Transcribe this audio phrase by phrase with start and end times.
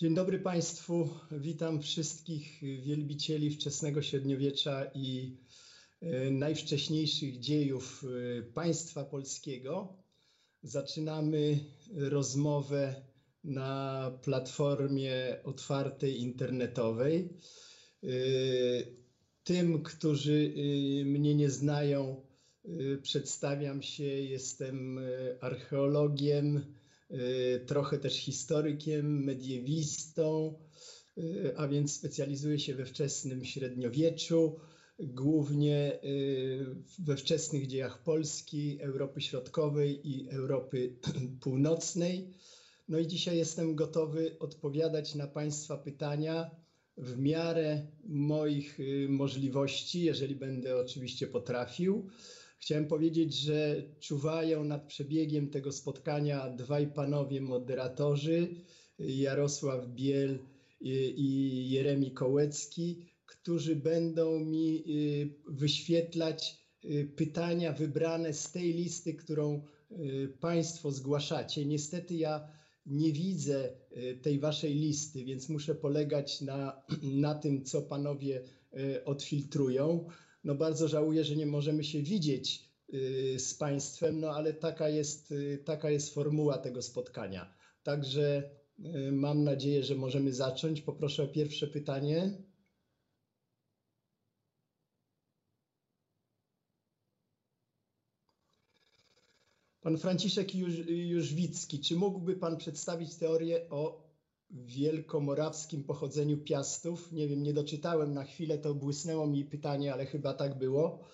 [0.00, 1.08] Dzień dobry Państwu.
[1.30, 5.36] Witam wszystkich wielbicieli wczesnego średniowiecza i
[6.00, 8.04] e, najwcześniejszych dziejów
[8.38, 10.02] e, państwa polskiego.
[10.62, 11.58] Zaczynamy
[11.94, 12.94] rozmowę
[13.44, 17.28] na platformie otwartej internetowej.
[18.02, 18.08] E,
[19.44, 20.54] tym, którzy
[21.04, 22.26] mnie nie znają,
[23.02, 24.04] przedstawiam się.
[24.04, 25.00] Jestem
[25.40, 26.74] archeologiem
[27.66, 30.58] trochę też historykiem, mediewistą,
[31.18, 34.56] y, a więc specjalizuję się we wczesnym średniowieczu,
[34.98, 36.66] głównie y,
[36.98, 40.96] we wczesnych dziejach Polski, Europy Środkowej i Europy
[41.42, 42.30] Północnej.
[42.88, 46.50] No i dzisiaj jestem gotowy odpowiadać na Państwa pytania
[46.96, 52.08] w miarę moich możliwości, jeżeli będę oczywiście potrafił.
[52.60, 58.48] Chciałem powiedzieć, że czuwają nad przebiegiem tego spotkania dwaj panowie moderatorzy,
[58.98, 60.38] Jarosław Biel
[60.80, 69.62] i Jeremi Kołecki, którzy będą mi y, wyświetlać y, pytania wybrane z tej listy, którą
[69.90, 71.66] y, Państwo zgłaszacie.
[71.66, 72.48] Niestety ja
[72.86, 73.72] nie widzę
[74.22, 76.82] tej Waszej listy, więc muszę polegać na,
[77.26, 78.42] na tym, co Panowie
[79.04, 80.06] odfiltrują
[80.44, 85.32] no bardzo żałuję, że nie możemy się widzieć y, z Państwem, no ale taka jest,
[85.32, 87.54] y, taka jest formuła tego spotkania.
[87.82, 90.80] Także y, mam nadzieję, że możemy zacząć.
[90.80, 92.42] Poproszę o pierwsze pytanie.
[99.80, 100.54] Pan Franciszek
[100.88, 104.09] Jóżwicki, czy mógłby Pan przedstawić teorię o
[104.50, 107.12] wielkomorawskim pochodzeniu Piastów.
[107.12, 111.04] Nie wiem, nie doczytałem na chwilę, to błysnęło mi pytanie, ale chyba tak było.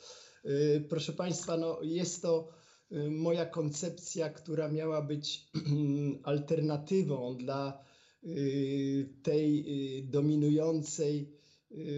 [0.45, 2.49] Y, proszę Państwa, no jest to
[2.93, 5.51] y, moja koncepcja, która miała być
[6.23, 7.85] alternatywą dla
[8.25, 9.65] y, tej
[10.09, 11.37] dominującej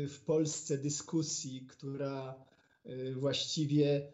[0.08, 2.44] w Polsce dyskusji, która
[3.16, 4.12] właściwie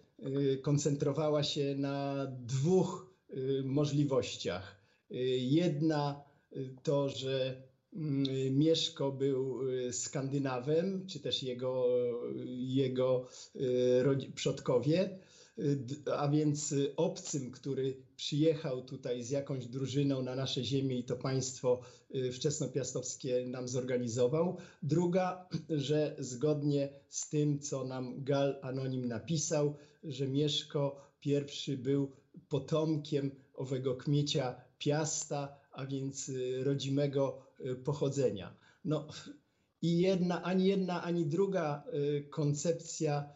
[0.62, 3.14] koncentrowała się na dwóch
[3.64, 4.80] możliwościach.
[5.38, 6.24] Jedna
[6.82, 11.86] to, że mm, Mieszko był y, Skandynawem, czy też jego,
[12.46, 13.26] jego
[13.56, 15.18] y, przodkowie,
[15.58, 15.78] y,
[16.16, 21.80] a więc obcym, który przyjechał tutaj z jakąś drużyną na nasze ziemię i to państwo
[22.32, 24.56] wczesnopiastowskie nam zorganizował.
[24.82, 25.48] Druga,
[25.88, 30.96] że zgodnie z tym, co nam Gal Anonim napisał, że Mieszko
[31.66, 32.12] I był
[32.48, 38.56] potomkiem owego kmiecia Piasta, a więc y, rodzimego y, pochodzenia.
[38.84, 39.06] No,
[39.82, 43.34] I jedna, ani jedna, ani druga y, koncepcja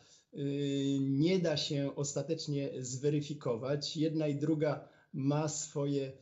[1.00, 3.96] nie da się ostatecznie zweryfikować.
[3.96, 6.12] Jedna i druga ma swoje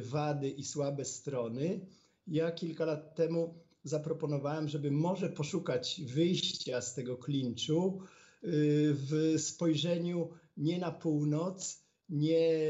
[0.00, 1.86] wady i słabe strony.
[2.26, 3.54] Ja kilka lat temu
[3.84, 8.02] zaproponowałem, żeby może poszukać wyjścia z tego klinczu
[8.42, 12.64] w spojrzeniu nie na północ, nie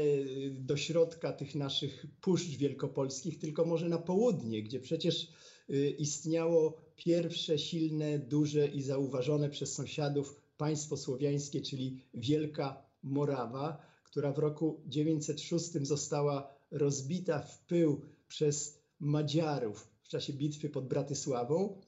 [0.51, 5.27] do środka tych naszych puszcz wielkopolskich, tylko może na południe, gdzie przecież
[5.69, 14.31] y, istniało pierwsze silne, duże i zauważone przez sąsiadów państwo słowiańskie, czyli Wielka Morawa, która
[14.31, 21.81] w roku 906 została rozbita w pył przez Madziarów w czasie bitwy pod Bratysławą.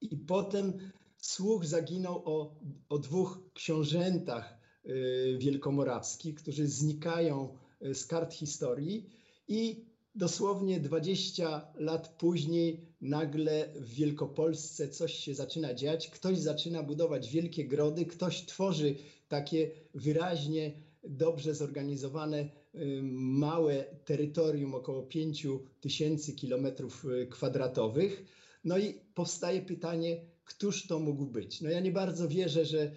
[0.00, 0.72] I potem
[1.18, 9.10] słuch zaginął o, o dwóch książętach Y, wielkomorawskich, którzy znikają y, z kart historii
[9.48, 9.84] i
[10.14, 17.64] dosłownie 20 lat później nagle w Wielkopolsce coś się zaczyna dziać, ktoś zaczyna budować wielkie
[17.64, 18.94] grody, ktoś tworzy
[19.28, 20.72] takie wyraźnie
[21.04, 22.38] dobrze zorganizowane
[22.74, 25.46] y, małe terytorium około 5
[25.80, 28.24] tysięcy kilometrów kwadratowych.
[28.64, 31.60] No i powstaje pytanie, któż to mógł być?
[31.60, 32.92] No ja nie bardzo wierzę, że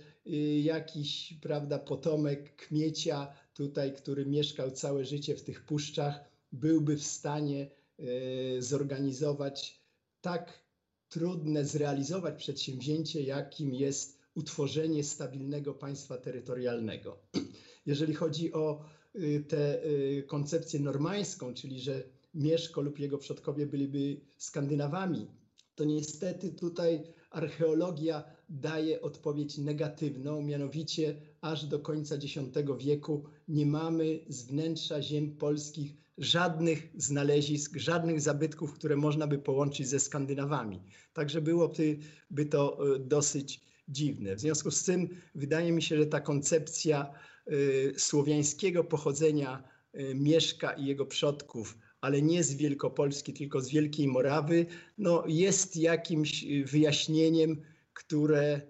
[0.64, 6.20] jakiś, prawda, potomek kmiecia tutaj, który mieszkał całe życie w tych puszczach,
[6.52, 9.82] byłby w stanie y, zorganizować
[10.22, 10.68] tak
[11.10, 17.18] trudne zrealizować przedsięwzięcie, jakim jest utworzenie stabilnego państwa terytorialnego.
[17.86, 18.86] Jeżeli chodzi o
[19.16, 19.82] y, tę
[20.28, 22.04] koncepcję normańską, czyli że
[22.34, 25.28] Mieszko lub jego przodkowie byliby Skandynawami,
[25.76, 32.34] to niestety tutaj archeologia daje odpowiedź negatywną, mianowicie aż do końca X
[32.78, 39.88] wieku nie mamy z wnętrza ziem polskich żadnych znalezisk, żadnych zabytków, które można by połączyć
[39.88, 40.82] ze Skandynawami.
[41.14, 41.98] Także byłoby
[42.32, 44.36] by to e, dosyć dziwne.
[44.36, 47.12] W związku z tym wydaje mi się, że ta koncepcja
[47.52, 49.64] y, słowiańskiego pochodzenia
[49.96, 54.66] y, Mieszka i jego przodków, ale nie z Wielkopolski, tylko z Wielkiej Morawy,
[54.98, 57.62] no jest jakimś wyjaśnieniem,
[57.98, 58.62] które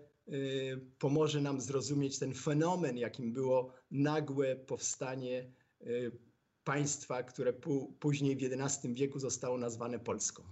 [0.99, 5.51] pomoże nam zrozumieć ten fenomen, jakim było nagłe powstanie
[6.63, 7.53] państwa, które
[7.99, 10.43] później w XI wieku zostało nazwane Polską.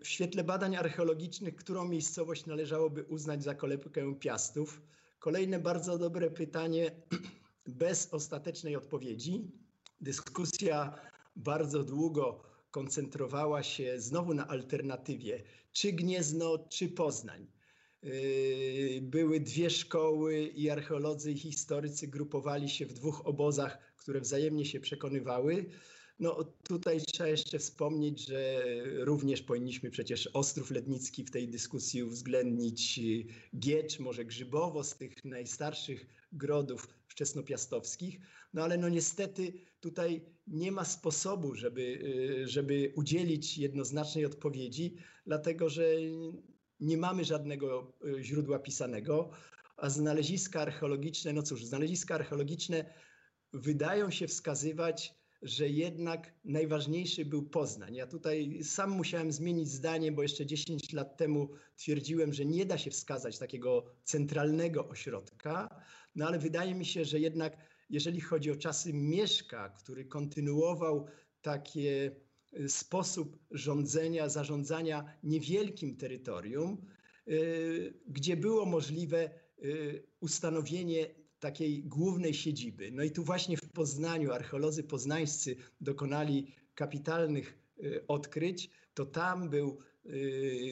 [0.00, 4.82] W świetle badań archeologicznych, którą miejscowość należałoby uznać za kolebkę Piastów?
[5.18, 6.90] Kolejne bardzo dobre pytanie
[7.66, 9.52] bez ostatecznej odpowiedzi.
[10.00, 10.98] Dyskusja
[11.36, 15.42] bardzo długo koncentrowała się znowu na alternatywie,
[15.72, 17.46] czy Gniezno, czy Poznań.
[18.02, 24.64] Yy, były dwie szkoły i archeolodzy i historycy grupowali się w dwóch obozach, które wzajemnie
[24.64, 25.66] się przekonywały.
[26.18, 28.64] No tutaj trzeba jeszcze wspomnieć, że
[28.98, 33.00] również powinniśmy przecież Ostrów Lednicki w tej dyskusji uwzględnić,
[33.58, 38.20] Giecz, może Grzybowo z tych najstarszych grodów wczesnopiastowskich.
[38.54, 41.98] No ale no niestety tutaj nie ma sposobu, żeby,
[42.44, 44.96] żeby udzielić jednoznacznej odpowiedzi,
[45.26, 45.84] dlatego że
[46.80, 49.30] nie mamy żadnego źródła pisanego,
[49.76, 52.94] a znaleziska archeologiczne, no cóż, znaleziska archeologiczne
[53.52, 55.14] wydają się wskazywać
[55.44, 57.94] że jednak najważniejszy był Poznań.
[57.94, 62.78] Ja tutaj sam musiałem zmienić zdanie, bo jeszcze 10 lat temu twierdziłem, że nie da
[62.78, 65.82] się wskazać takiego centralnego ośrodka,
[66.14, 67.56] no ale wydaje mi się, że jednak
[67.90, 71.06] jeżeli chodzi o czasy Mieszka, który kontynuował
[71.42, 72.12] taki y,
[72.68, 76.86] sposób rządzenia, zarządzania niewielkim terytorium,
[77.28, 79.30] y, gdzie było możliwe
[79.64, 82.90] y, ustanowienie takiej głównej siedziby.
[82.92, 87.58] No i tu właśnie w Poznaniu archeolodzy poznańscy dokonali kapitalnych
[88.08, 88.70] odkryć.
[88.94, 89.78] To tam był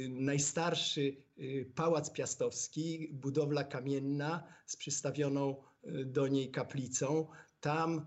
[0.08, 5.56] najstarszy y, pałac piastowski, budowla kamienna z przystawioną
[6.04, 7.26] do niej kaplicą.
[7.60, 8.06] Tam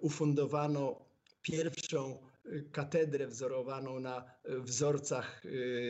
[0.00, 1.04] ufundowano
[1.42, 2.18] pierwszą
[2.72, 5.42] katedrę wzorowaną na wzorcach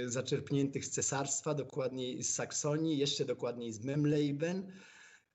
[0.06, 4.72] zaczerpniętych z cesarstwa, dokładniej z Saksonii, jeszcze dokładniej z Memleiben.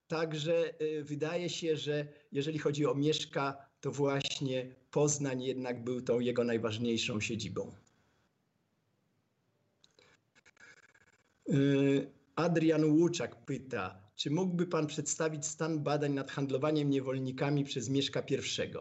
[0.07, 6.19] Także y, wydaje się, że jeżeli chodzi o Mieszka, to właśnie Poznań jednak był tą
[6.19, 7.71] jego najważniejszą siedzibą.
[12.35, 18.77] Adrian Łuczak pyta, czy mógłby Pan przedstawić stan badań nad handlowaniem niewolnikami przez Mieszka I?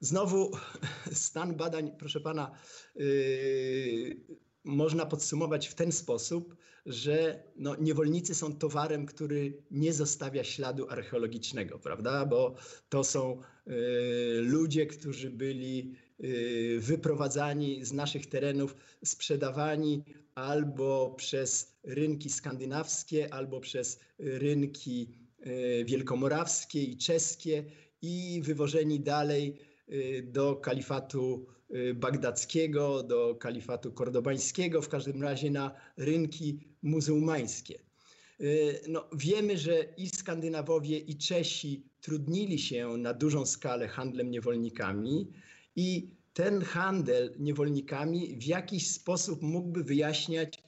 [0.00, 0.50] Znowu
[1.12, 2.50] stan badań, proszę Pana,
[2.94, 4.16] yy,
[4.64, 11.78] można podsumować w ten sposób, że no, niewolnicy są towarem, który nie zostawia śladu archeologicznego,
[11.78, 12.26] prawda?
[12.26, 12.54] Bo
[12.88, 13.72] to są y,
[14.42, 20.04] ludzie, którzy byli y, wyprowadzani z naszych terenów, sprzedawani
[20.36, 25.08] albo przez rynki skandynawskie, albo przez rynki
[25.46, 27.64] y, wielkomorawskie i czeskie
[28.02, 29.58] i wywożeni dalej
[30.22, 37.78] do kalifatu Y, bagdackiego, do kalifatu kordobańskiego, w każdym razie na rynki muzułmańskie.
[38.88, 45.32] No, wiemy, że i Skandynawowie, i Czesi trudnili się na dużą skalę handlem niewolnikami
[45.76, 50.62] i ten handel niewolnikami w jakiś sposób mógłby wyjaśniać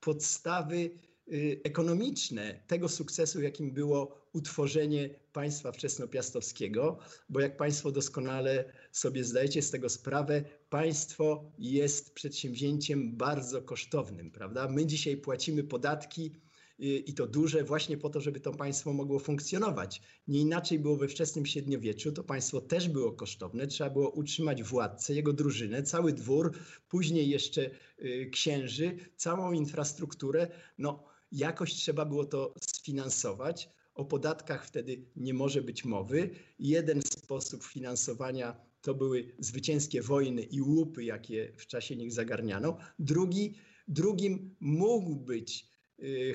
[0.00, 0.90] podstawy
[1.32, 6.98] y, ekonomiczne tego sukcesu, jakim było utworzenie państwa wczesnopiastowskiego,
[7.28, 14.68] bo jak Państwo doskonale sobie zdajecie z tego sprawę, państwo jest przedsięwzięciem bardzo kosztownym, prawda?
[14.68, 16.32] My dzisiaj płacimy podatki
[16.78, 20.02] i to duże właśnie po to, żeby to państwo mogło funkcjonować.
[20.28, 25.14] Nie inaczej było we wczesnym średniowieczu, to państwo też było kosztowne, trzeba było utrzymać władcę,
[25.14, 26.52] jego drużynę, cały dwór,
[26.88, 27.70] później jeszcze
[28.02, 30.48] y, księży, całą infrastrukturę.
[30.78, 33.70] No, jakoś trzeba było to sfinansować.
[33.94, 36.30] O podatkach wtedy nie może być mowy.
[36.58, 42.78] Jeden sposób finansowania to były zwycięskie wojny i łupy, jakie w czasie nich zagarniano.
[42.98, 43.54] Drugi,
[43.88, 45.77] drugim mógł być y,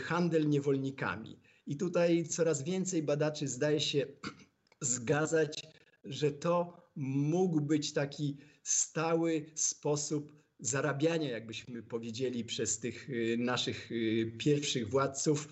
[0.01, 1.39] handel niewolnikami.
[1.67, 4.05] I tutaj coraz więcej badaczy zdaje się
[4.81, 5.67] zgadzać,
[6.03, 14.35] że to mógł być taki stały sposób zarabiania, jakbyśmy powiedzieli, przez tych y, naszych y,
[14.37, 15.49] pierwszych władców,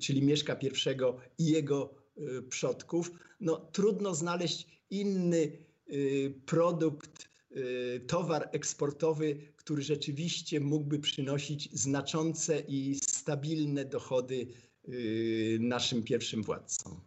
[0.00, 0.70] czyli Mieszka I
[1.38, 1.94] i jego
[2.48, 3.10] przodków.
[3.40, 5.52] No, trudno znaleźć inny
[5.90, 7.35] y, produkt, y,
[8.06, 14.46] towar eksportowy, który rzeczywiście mógłby przynosić znaczące i stabilne dochody
[14.88, 17.00] y, naszym pierwszym władcom.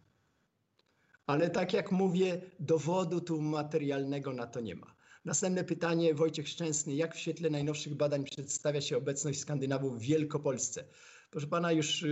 [1.28, 4.96] Ale tak jak mówię, dowodu tu materialnego na to nie ma.
[5.26, 6.96] Następne pytanie, Wojciech Szczęsny.
[6.96, 10.86] Jak w świetle najnowszych badań przedstawia się obecność Skandynawów w Wielkopolsce?
[11.32, 12.06] Proszę pana, już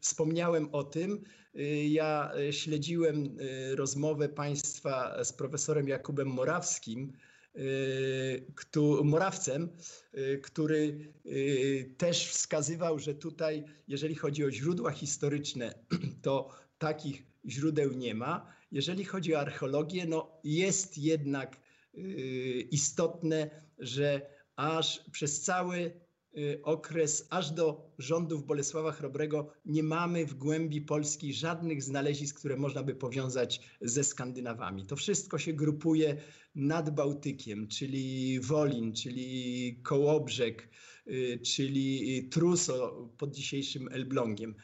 [0.00, 1.24] wspomniałem o tym.
[1.88, 3.36] Ja śledziłem
[3.74, 7.12] rozmowę państwa z profesorem Jakubem Morawskim,
[9.04, 9.68] Morawcem,
[10.42, 11.12] który
[11.96, 15.74] też wskazywał, że tutaj, jeżeli chodzi o źródła historyczne,
[16.22, 18.46] to takich źródeł nie ma.
[18.72, 21.60] Jeżeli chodzi o archeologię, no jest jednak
[22.70, 24.20] istotne, że
[24.56, 26.00] aż przez cały
[26.62, 32.82] okres, aż do rządów Bolesława Chrobrego, nie mamy w głębi Polski żadnych znalezisk, które można
[32.82, 34.86] by powiązać ze Skandynawami.
[34.86, 36.16] To wszystko się grupuje
[36.54, 40.68] nad Bałtykiem, czyli Wolin, czyli Kołobrzeg,
[41.44, 44.54] czyli Truso pod dzisiejszym Elblągiem.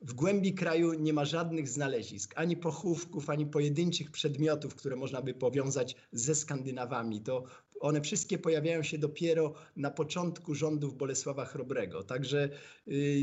[0.00, 5.34] W głębi kraju nie ma żadnych znalezisk, ani pochówków, ani pojedynczych przedmiotów, które można by
[5.34, 7.20] powiązać ze Skandynawami.
[7.20, 7.44] To
[7.82, 12.02] one wszystkie pojawiają się dopiero na początku rządów Bolesława Chrobrego.
[12.02, 12.48] Także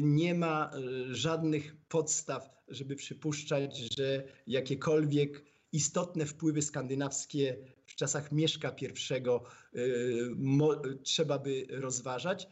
[0.01, 0.71] nie ma
[1.11, 8.89] żadnych podstaw, żeby przypuszczać, że jakiekolwiek istotne wpływy skandynawskie w czasach Mieszka I
[11.03, 12.47] trzeba by rozważać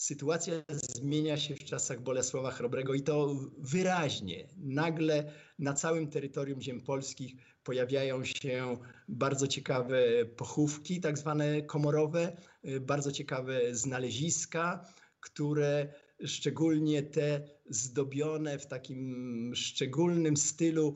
[0.00, 4.48] sytuacja zmienia się w czasach Bolesława Chrobrego i to wyraźnie.
[4.56, 8.76] Nagle na całym terytorium ziem polskich pojawiają się
[9.08, 10.02] bardzo ciekawe
[10.36, 12.36] pochówki, tak zwane komorowe,
[12.80, 14.86] bardzo ciekawe znaleziska,
[15.20, 20.94] które szczególnie te zdobione w takim szczególnym stylu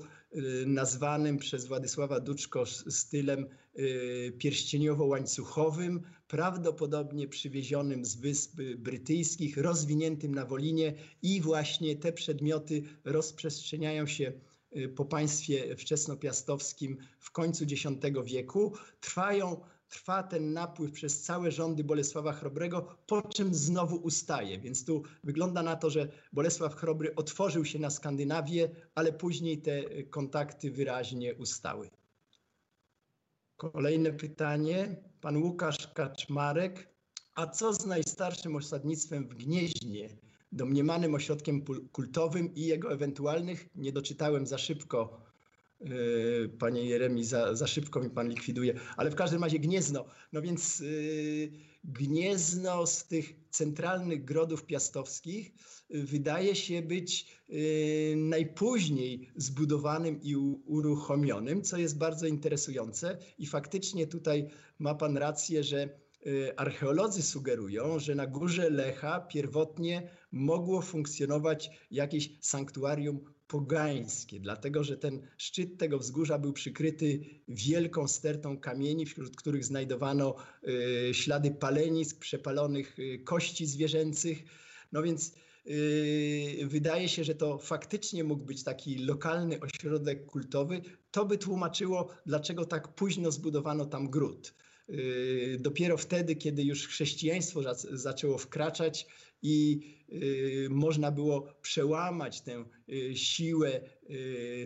[0.67, 3.47] nazwanym przez Władysława Duczko stylem
[4.39, 6.01] pierścieniowo-łańcuchowym,
[6.35, 14.33] prawdopodobnie przywiezionym z Wysp Brytyjskich, rozwiniętym na Wolinie i właśnie te przedmioty rozprzestrzeniają się
[14.97, 17.83] po państwie wczesnopiastowskim w końcu X
[18.25, 18.73] wieku.
[19.01, 24.59] Trwają, trwa ten napływ przez całe rządy Bolesława Chrobrego, po czym znowu ustaje.
[24.59, 30.03] Więc tu wygląda na to, że Bolesław Chrobry otworzył się na Skandynawię, ale później te
[30.03, 31.91] kontakty wyraźnie ustały.
[33.57, 34.97] Kolejne pytanie.
[35.25, 36.89] Pan Łukasz Kaczmarek.
[37.35, 40.09] A co z najstarszym osadnictwem w Gnieźnie,
[40.53, 45.21] domniemanym ośrodkiem kultowym i jego ewentualnych, nie doczytałem za szybko,
[45.81, 50.05] yy, panie Jeremi, za, za szybko mi pan likwiduje, ale w każdym razie Gniezno.
[50.33, 51.53] No więc yy,
[51.85, 55.53] Gniezno z tych centralnych grodów piastowskich
[55.91, 60.37] wydaje się być y, najpóźniej zbudowanym i
[60.67, 63.19] uruchomionym, co jest bardzo interesujące.
[63.39, 64.49] I faktycznie tutaj
[64.79, 65.89] ma Pan rację, że
[66.27, 74.97] y, archeolodzy sugerują, że na górze Lecha pierwotnie mogło funkcjonować jakieś sanktuarium pogańskie, dlatego że
[74.97, 80.35] ten szczyt tego wzgórza był przykryty wielką stertą kamieni, wśród których znajdowano
[81.09, 84.45] y, ślady palenisk, przepalonych kości zwierzęcych.
[84.93, 85.35] No więc
[85.67, 90.83] Yy, wydaje się, że to faktycznie mógł być taki lokalny ośrodek kultowy.
[91.11, 94.55] To by tłumaczyło, dlaczego tak późno zbudowano tam gród.
[94.89, 97.61] Yy, dopiero wtedy, kiedy już chrześcijaństwo
[97.93, 99.07] zaczęło wkraczać
[99.43, 102.65] i yy, można było przełamać tę
[103.15, 103.81] siłę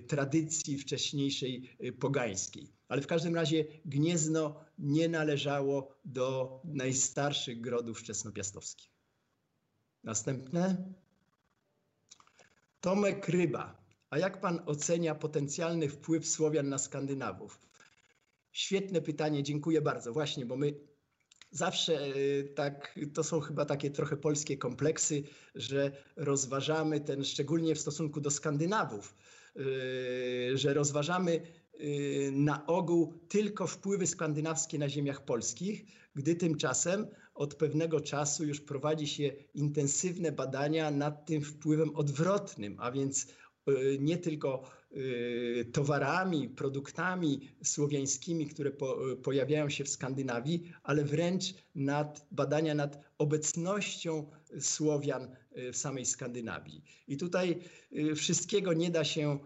[0.06, 2.72] tradycji wcześniejszej pogańskiej.
[2.88, 8.90] Ale w każdym razie Gniezno nie należało do najstarszych grodów wczesnopiastowskich.
[10.04, 10.92] Następne.
[12.80, 13.84] Tomek Ryba.
[14.10, 17.60] A jak pan ocenia potencjalny wpływ Słowian na Skandynawów?
[18.58, 20.12] Świetne pytanie, dziękuję bardzo.
[20.12, 20.74] Właśnie, bo my
[21.50, 22.12] zawsze e,
[22.44, 25.22] tak, to są chyba takie trochę polskie kompleksy,
[25.54, 29.14] że rozważamy ten, szczególnie w stosunku do Skandynawów,
[29.56, 29.60] e,
[30.56, 31.40] że rozważamy e,
[32.30, 35.84] na ogół tylko wpływy skandynawskie na ziemiach polskich,
[36.14, 42.92] gdy tymczasem od pewnego czasu już prowadzi się intensywne badania nad tym wpływem odwrotnym, a
[42.92, 43.26] więc
[43.98, 44.77] nie tylko
[45.72, 54.26] towarami, produktami słowiańskimi, które po, pojawiają się w Skandynawii, ale wręcz nad badania nad obecnością
[54.60, 56.82] Słowian e, w samej Skandynawii.
[57.08, 57.58] I tutaj
[58.16, 59.38] wszystkiego nie da się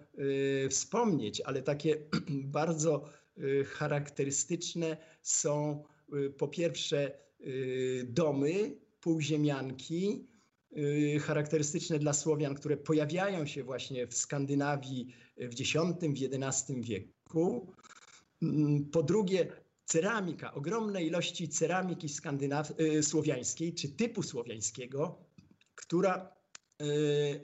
[0.71, 1.97] wspomnieć, ale takie
[2.61, 3.09] bardzo
[3.65, 5.85] charakterystyczne są
[6.39, 10.29] po pierwsze Y, domy, półziemianki,
[10.77, 15.73] y, charakterystyczne dla Słowian, które pojawiają się właśnie w Skandynawii w X,
[16.03, 17.75] w XI wieku.
[18.43, 19.47] Mm, po drugie,
[19.85, 25.25] ceramika, ogromne ilości ceramiki skandynaw- y, słowiańskiej czy typu słowiańskiego,
[25.75, 26.43] która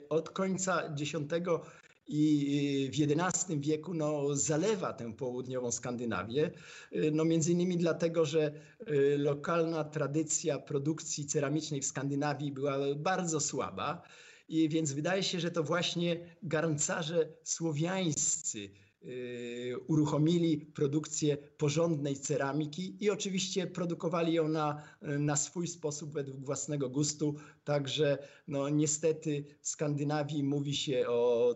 [0.09, 1.13] od końca X
[2.07, 6.51] i w XI wieku no, zalewa tę południową Skandynawię.
[7.11, 8.51] No, między innymi dlatego, że
[8.89, 14.01] y, lokalna tradycja produkcji ceramicznej w Skandynawii była bardzo słaba
[14.49, 18.69] I więc wydaje się, że to właśnie garncarze słowiańscy
[19.87, 27.35] uruchomili produkcję porządnej ceramiki i oczywiście produkowali ją na, na swój sposób, według własnego gustu.
[27.63, 31.55] Także no, niestety w Skandynawii mówi się o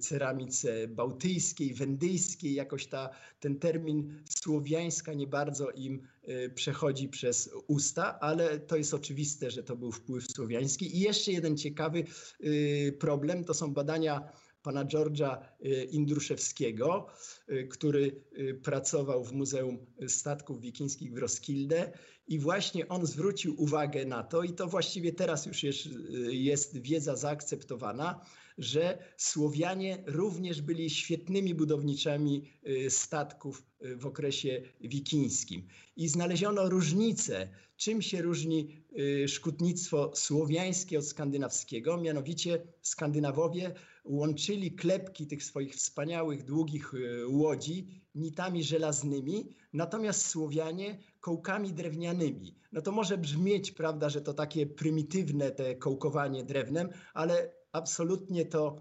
[0.00, 8.20] ceramice bałtyjskiej, wendyjskiej, jakoś ta, ten termin słowiańska nie bardzo im y, przechodzi przez usta,
[8.20, 10.96] ale to jest oczywiste, że to był wpływ słowiański.
[10.96, 12.04] I jeszcze jeden ciekawy
[12.44, 14.28] y, problem to są badania
[14.68, 17.06] pana George'a y, Indruszewskiego,
[17.50, 21.92] y, który y, pracował w Muzeum Statków Wikińskich w Roskilde
[22.28, 25.88] i właśnie on zwrócił uwagę na to i to właściwie teraz już jest,
[26.30, 28.20] jest wiedza zaakceptowana,
[28.58, 32.44] że Słowianie również byli świetnymi budowniczami
[32.88, 33.62] statków
[33.96, 35.66] w okresie wikińskim.
[35.96, 38.84] I znaleziono różnicę, czym się różni
[39.26, 43.74] szkutnictwo słowiańskie od skandynawskiego, mianowicie Skandynawowie
[44.08, 52.58] łączyli klepki tych swoich wspaniałych, długich e, łodzi nitami żelaznymi, natomiast Słowianie kołkami drewnianymi.
[52.72, 58.76] No to może brzmieć, prawda, że to takie prymitywne te kołkowanie drewnem, ale absolutnie to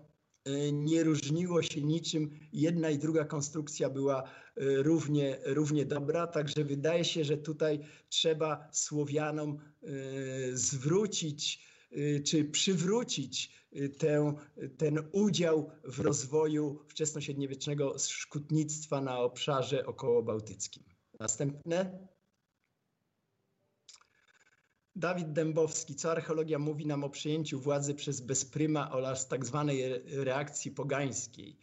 [0.46, 2.30] e, nie różniło się niczym.
[2.54, 7.80] Jedna i druga konstrukcja była e, równie, równie dobra, także wydaje się, że tutaj
[8.10, 9.60] trzeba Słowianom
[10.54, 11.68] zwrócić
[12.26, 13.57] czy przywrócić
[14.78, 20.84] ten udział w rozwoju wczesnośredniowiecznego szkutnictwa na obszarze okołobałtyckim.
[21.20, 22.08] Następne.
[24.96, 30.72] Dawid Dębowski, co archeologia mówi nam o przejęciu władzy przez bezpryma oraz tak zwanej reakcji
[30.72, 31.58] pogańskiej?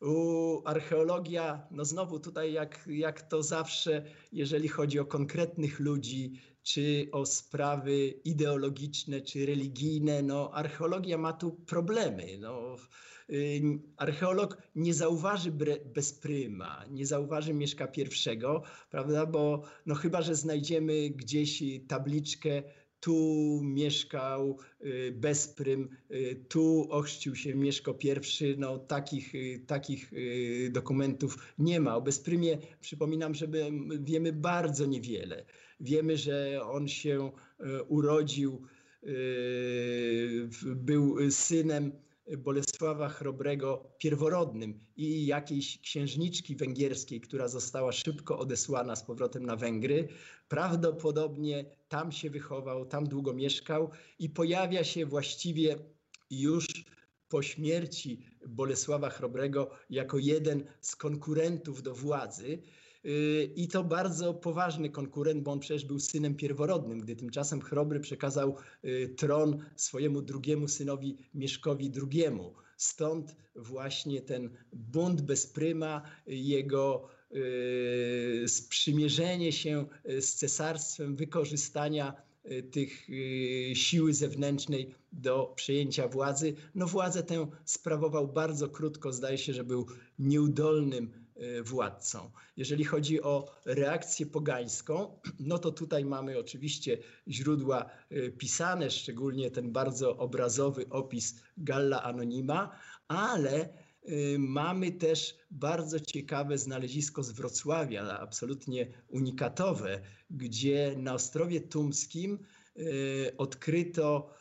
[0.00, 7.08] U archeologia, no znowu tutaj jak, jak to zawsze, jeżeli chodzi o konkretnych ludzi, czy
[7.12, 12.38] o sprawy ideologiczne, czy religijne, no archeologia ma tu problemy.
[12.38, 12.76] No,
[13.30, 13.62] y,
[13.96, 15.52] archeolog nie zauważy
[15.94, 22.62] bezpryma, nie zauważy Mieszka pierwszego, prawda, bo no chyba, że znajdziemy gdzieś tabliczkę
[23.00, 28.54] tu mieszkał y, Bezprym, y, tu ochrzcił się Mieszko I.
[28.58, 30.12] No, takich, y, takich
[30.70, 31.96] dokumentów nie ma.
[31.96, 33.46] O Bezprymie przypominam, że
[34.00, 35.44] wiemy bardzo niewiele.
[35.80, 37.30] Wiemy, że on się
[37.88, 38.62] urodził,
[40.62, 41.92] był synem
[42.38, 50.08] Bolesława Chrobrego pierworodnym i jakiejś księżniczki węgierskiej, która została szybko odesłana z powrotem na Węgry.
[50.48, 55.76] Prawdopodobnie tam się wychował, tam długo mieszkał i pojawia się właściwie
[56.30, 56.66] już
[57.28, 62.62] po śmierci Bolesława Chrobrego jako jeden z konkurentów do władzy.
[63.56, 68.56] I to bardzo poważny konkurent, bo on przecież był synem pierworodnym, gdy tymczasem Chrobry przekazał
[68.84, 72.24] y, tron swojemu drugiemu synowi Mieszkowi II.
[72.76, 79.86] Stąd właśnie ten bunt bez pryma, jego y, sprzymierzenie się
[80.20, 82.30] z cesarstwem, wykorzystania
[82.70, 83.08] tych
[83.74, 86.54] siły zewnętrznej do przejęcia władzy.
[86.74, 89.86] No władzę tę sprawował bardzo krótko, zdaje się, że był
[90.18, 91.12] nieudolnym
[91.62, 92.30] władcą.
[92.56, 96.98] Jeżeli chodzi o reakcję pogańską, no to tutaj mamy oczywiście
[97.28, 102.76] źródła e, pisane, szczególnie ten bardzo obrazowy opis Galla Anonima,
[103.08, 103.68] ale e,
[104.38, 110.00] mamy też bardzo ciekawe znalezisko z Wrocławia, absolutnie unikatowe,
[110.30, 112.38] gdzie na Ostrowie Tumskim
[113.38, 114.34] odkryto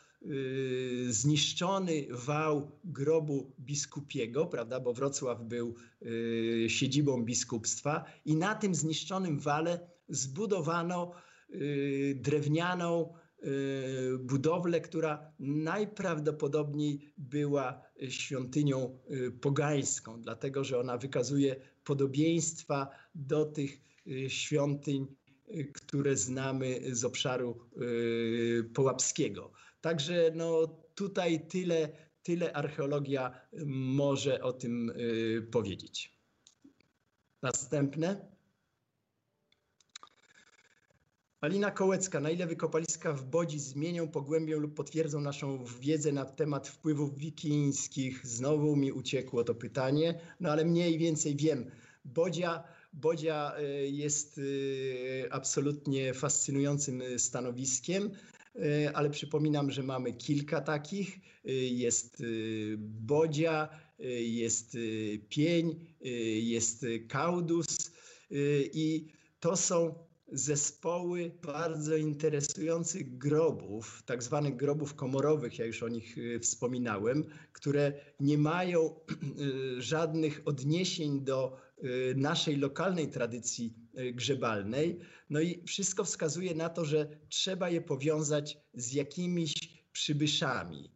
[1.10, 9.40] zniszczony wał grobu biskupiego, prawda, bo Wrocław był y, siedzibą biskupstwa i na tym zniszczonym
[9.40, 11.12] wale zbudowano
[11.50, 13.14] y, drewnianą
[14.20, 19.00] budowlę, która najprawdopodobniej była świątynią
[19.42, 23.82] pogańską, dlatego że ona wykazuje podobieństwa do tych
[24.28, 25.08] świątyń,
[25.74, 27.60] które znamy z obszaru
[28.74, 29.52] połapskiego.
[29.82, 31.90] Także no, tutaj tyle,
[32.24, 33.42] tyle archeologia
[33.76, 36.20] może o tym y, powiedzieć.
[37.42, 38.30] Następne.
[41.42, 46.68] Alina Kołecka, na ile wykopaliska w Bodzi zmienią, pogłębią lub potwierdzą naszą wiedzę na temat
[46.68, 48.28] wpływów wikińskich?
[48.28, 51.72] Znowu mi uciekło to pytanie, no ale mniej więcej wiem.
[52.06, 52.64] Bodzia,
[52.94, 58.12] Bodzia y, jest y, absolutnie fascynującym stanowiskiem.
[58.60, 61.18] E, ale przypominam, że mamy kilka takich.
[61.46, 62.26] E, jest e,
[62.78, 63.70] bodzia,
[64.20, 64.78] jest
[65.30, 65.86] pień,
[66.42, 67.92] jest kaudus
[68.74, 69.08] i
[69.40, 69.96] to są
[70.32, 78.38] zespoły bardzo interesujących grobów, tak zwanych grobów komorowych, ja już o nich wspominałem, które nie
[78.38, 78.96] mają
[79.78, 81.58] żadnych odniesień do
[82.16, 83.74] naszej lokalnej tradycji
[84.14, 85.00] grzebalnej.
[85.30, 89.54] No i wszystko wskazuje na to, że trzeba je powiązać z jakimiś
[89.92, 90.92] przybyszami.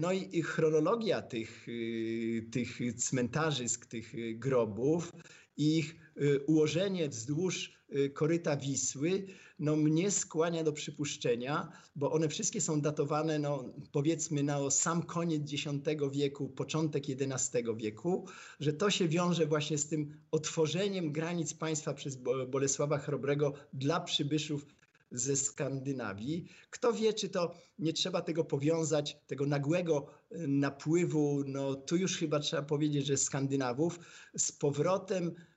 [0.00, 1.66] No i chronologia tych,
[2.52, 5.12] tych cmentarzysk, tych grobów,
[5.56, 5.96] ich
[6.46, 9.26] ułożenie wzdłuż Y, koryta Wisły,
[9.58, 15.52] no mnie skłania do przypuszczenia, bo one wszystkie są datowane, no powiedzmy na sam koniec
[15.52, 15.64] X
[16.12, 18.26] wieku, początek XI wieku,
[18.60, 22.16] że to się wiąże właśnie z tym otworzeniem granic państwa przez
[22.48, 24.66] Bolesława Chrobrego dla przybyszów
[25.10, 26.48] ze Skandynawii.
[26.70, 32.18] Kto wie, czy to nie trzeba tego powiązać, tego nagłego y, napływu, no tu już
[32.18, 33.98] chyba trzeba powiedzieć, że Skandynawów,
[34.36, 35.47] z powrotem y,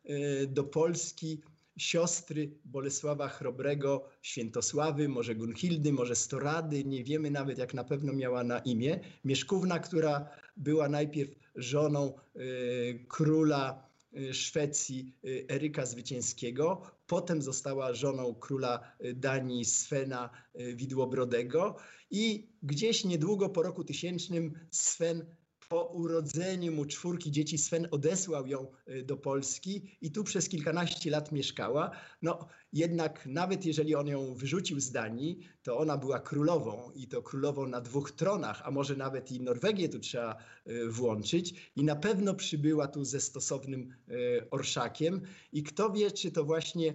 [0.47, 1.41] do Polski
[1.77, 8.43] siostry Bolesława Chrobrego, Świętosławy, może Gunhildy, może Storady, nie wiemy nawet jak na pewno miała
[8.43, 8.99] na imię.
[9.25, 18.35] Mieszkówna, która była najpierw żoną y, króla y, Szwecji y, Eryka Zwycięskiego, potem została żoną
[18.35, 18.79] króla
[19.15, 20.29] Danii Svena
[20.75, 21.75] Widłobrodego
[22.11, 25.25] i gdzieś niedługo po roku tysięcznym Sven
[25.71, 31.11] po urodzeniu mu czwórki dzieci Sven odesłał ją y, do Polski i tu przez kilkanaście
[31.11, 31.91] lat mieszkała.
[32.21, 37.21] No jednak nawet jeżeli on ją wyrzucił z Danii, to ona była królową i to
[37.21, 41.95] królową na dwóch tronach, a może nawet i Norwegię tu trzeba y, włączyć i na
[41.95, 46.93] pewno przybyła tu ze stosownym y, orszakiem i kto wie, czy to właśnie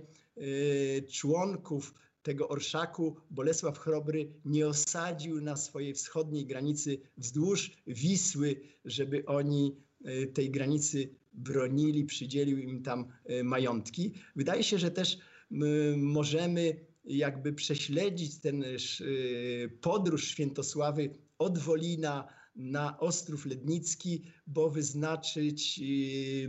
[1.13, 1.95] członków
[2.27, 10.27] tego orszaku Bolesław Chrobry nie osadził na swojej wschodniej granicy wzdłuż Wisły, żeby oni e,
[10.27, 14.13] tej granicy bronili, przydzielił im tam e, majątki.
[14.37, 15.19] Wydaje się, że też
[15.97, 18.67] możemy jakby prześledzić ten e,
[19.81, 25.81] podróż Świętosławy od Wolina na Ostrów Lednicki, bo wyznaczyć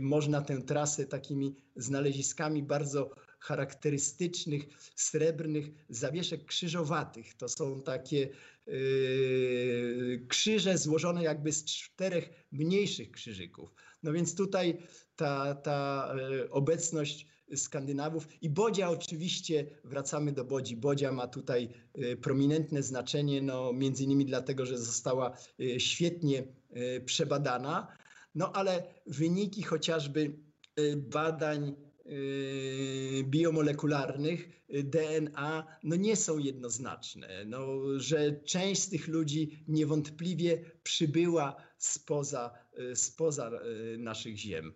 [0.00, 4.64] można tę trasę takimi znaleziskami bardzo charakterystycznych
[4.96, 7.34] srebrnych zawieszek krzyżowatych.
[7.34, 8.28] To są takie
[8.66, 13.74] yy, krzyże złożone jakby z czterech mniejszych krzyżyków.
[14.02, 14.78] No więc tutaj
[15.16, 20.76] ta, ta yy, obecność Skandynawów i Bodzia oczywiście, wracamy do Bodzi.
[20.76, 26.58] Bodzia ma tutaj yy, prominentne znaczenie, no między innymi dlatego, że została yy, świetnie
[27.04, 27.96] przebadana,
[28.34, 30.38] no ale wyniki chociażby
[30.96, 31.74] badań
[33.24, 41.56] biomolekularnych y, DNA no nie są jednoznaczne, no, że część z tych ludzi niewątpliwie przybyła
[41.78, 43.50] spoza, y, spoza
[43.98, 44.72] naszych ziem.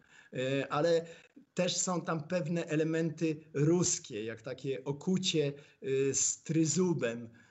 [0.71, 1.07] Ale
[1.55, 5.53] też są tam pewne elementy ruskie, jak takie okucie
[6.13, 7.42] z tryzubem, Y,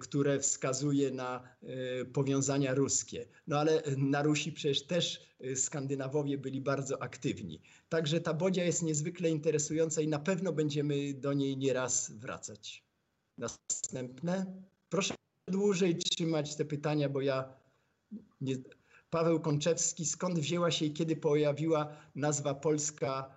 [0.00, 1.48] które wskazuje na
[2.02, 3.28] y, powiązania ruskie.
[3.46, 7.62] No ale na Rusi przecież też y, Skandynawowie byli bardzo aktywni.
[7.88, 12.84] Także ta bodzia jest niezwykle interesująca i na pewno będziemy do niej nieraz wracać.
[13.38, 14.62] Następne.
[14.88, 15.14] Proszę
[15.48, 17.54] dłużej trzymać te pytania, bo ja
[18.40, 18.56] nie...
[19.10, 23.36] Paweł Konczewski, skąd wzięła się i kiedy pojawiła nazwa polska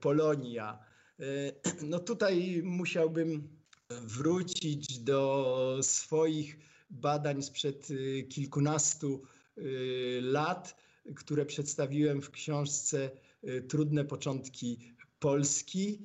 [0.00, 0.78] Polonia?
[1.82, 3.61] No tutaj musiałbym
[4.00, 6.58] wrócić do swoich
[6.92, 9.22] badań sprzed y, kilkunastu
[9.58, 10.76] y, lat,
[11.14, 13.10] które przedstawiłem w książce
[13.44, 14.78] y, Trudne początki
[15.18, 15.98] Polski.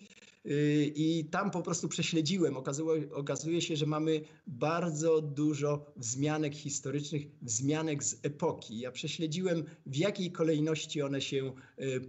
[0.95, 2.57] I tam po prostu prześledziłem.
[2.57, 8.79] Okazuje, okazuje się, że mamy bardzo dużo wzmianek historycznych, wzmianek z epoki.
[8.79, 11.53] Ja prześledziłem, w jakiej kolejności one się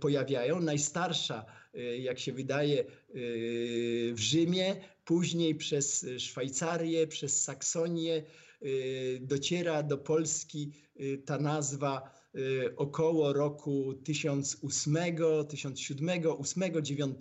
[0.01, 0.61] pojawiają.
[0.61, 1.45] Najstarsza,
[1.99, 2.85] jak się wydaje,
[4.13, 4.77] w Rzymie,
[5.09, 8.25] Później przez Szwajcarię, przez Saksonię
[8.63, 14.97] y, dociera do Polski y, ta nazwa y, około roku 1008,
[15.49, 17.21] 1007, 8, 9,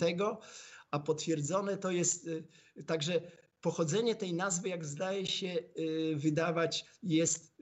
[0.91, 2.29] a potwierdzone to jest
[2.85, 3.21] także
[3.61, 5.55] pochodzenie tej nazwy, jak zdaje się
[6.15, 7.57] wydawać, jest,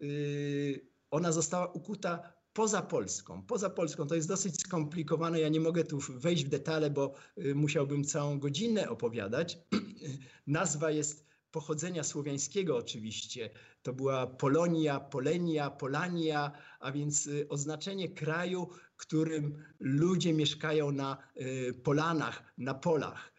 [1.11, 3.41] ona została ukuta poza Polską.
[3.41, 5.39] Poza Polską to jest dosyć skomplikowane.
[5.39, 9.57] Ja nie mogę tu wejść w detale, bo y, musiałbym całą godzinę opowiadać.
[10.47, 13.49] Nazwa jest pochodzenia słowiańskiego oczywiście.
[13.83, 21.73] To była Polonia, Polenia, Polania, a więc y, oznaczenie kraju, którym ludzie mieszkają na y,
[21.83, 23.35] polanach, na polach.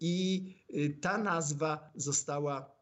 [0.00, 0.54] I
[1.00, 2.73] ta nazwa została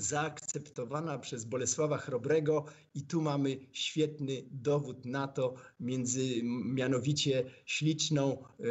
[0.00, 8.64] zaakceptowana przez Bolesława Chrobrego i tu mamy świetny dowód na to, między, mianowicie śliczną e,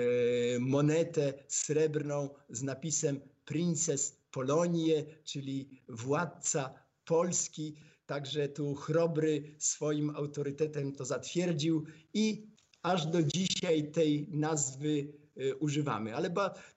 [0.60, 6.74] monetę srebrną z napisem Princes Polonie, czyli władca
[7.06, 7.76] Polski.
[8.06, 12.48] Także tu Chrobry swoim autorytetem to zatwierdził i
[12.82, 15.14] aż do dzisiaj tej nazwy
[15.60, 16.16] używamy.
[16.16, 16.30] Ale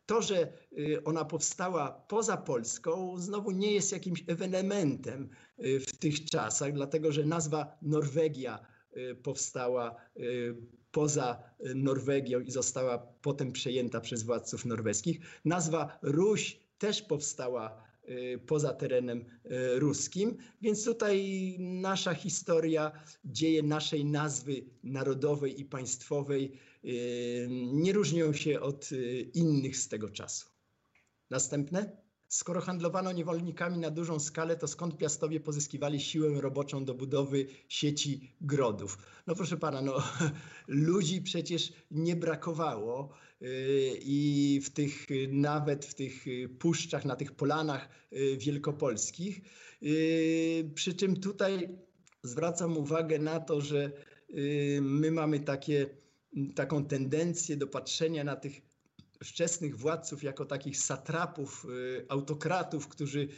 [0.06, 6.24] to, że y, ona powstała poza Polską, znowu nie jest jakimś ewenementem y, w tych
[6.24, 8.66] czasach, dlatego że nazwa Norwegia
[9.22, 9.96] powstała
[10.90, 11.42] poza
[11.74, 15.20] Norwegią i została potem przejęta przez władców norweskich.
[15.44, 17.82] Nazwa Ruś też powstała
[18.46, 19.24] poza terenem
[19.74, 22.92] ruskim, więc tutaj nasza historia,
[23.24, 26.58] dzieje naszej nazwy narodowej i państwowej
[27.72, 30.46] nie różnią się od y, innych z tego czasu.
[31.30, 32.01] Następne.
[32.32, 38.34] Skoro handlowano niewolnikami na dużą skalę, to skąd Piastowie pozyskiwali siłę roboczą do budowy sieci
[38.40, 38.98] grodów?
[39.26, 40.02] No proszę pana, no,
[40.88, 43.10] ludzi przecież nie brakowało
[43.42, 43.46] y,
[44.02, 46.24] i w tych, nawet w tych
[46.58, 49.40] puszczach, na tych polanach y, wielkopolskich.
[50.74, 51.68] Przy czym tutaj
[52.22, 53.92] zwracam uwagę na to, że
[54.80, 55.86] my mamy takie
[56.54, 58.71] taką tendencję do patrzenia na tych
[59.24, 63.28] wczesnych władców jako takich satrapów, y, autokratów, którzy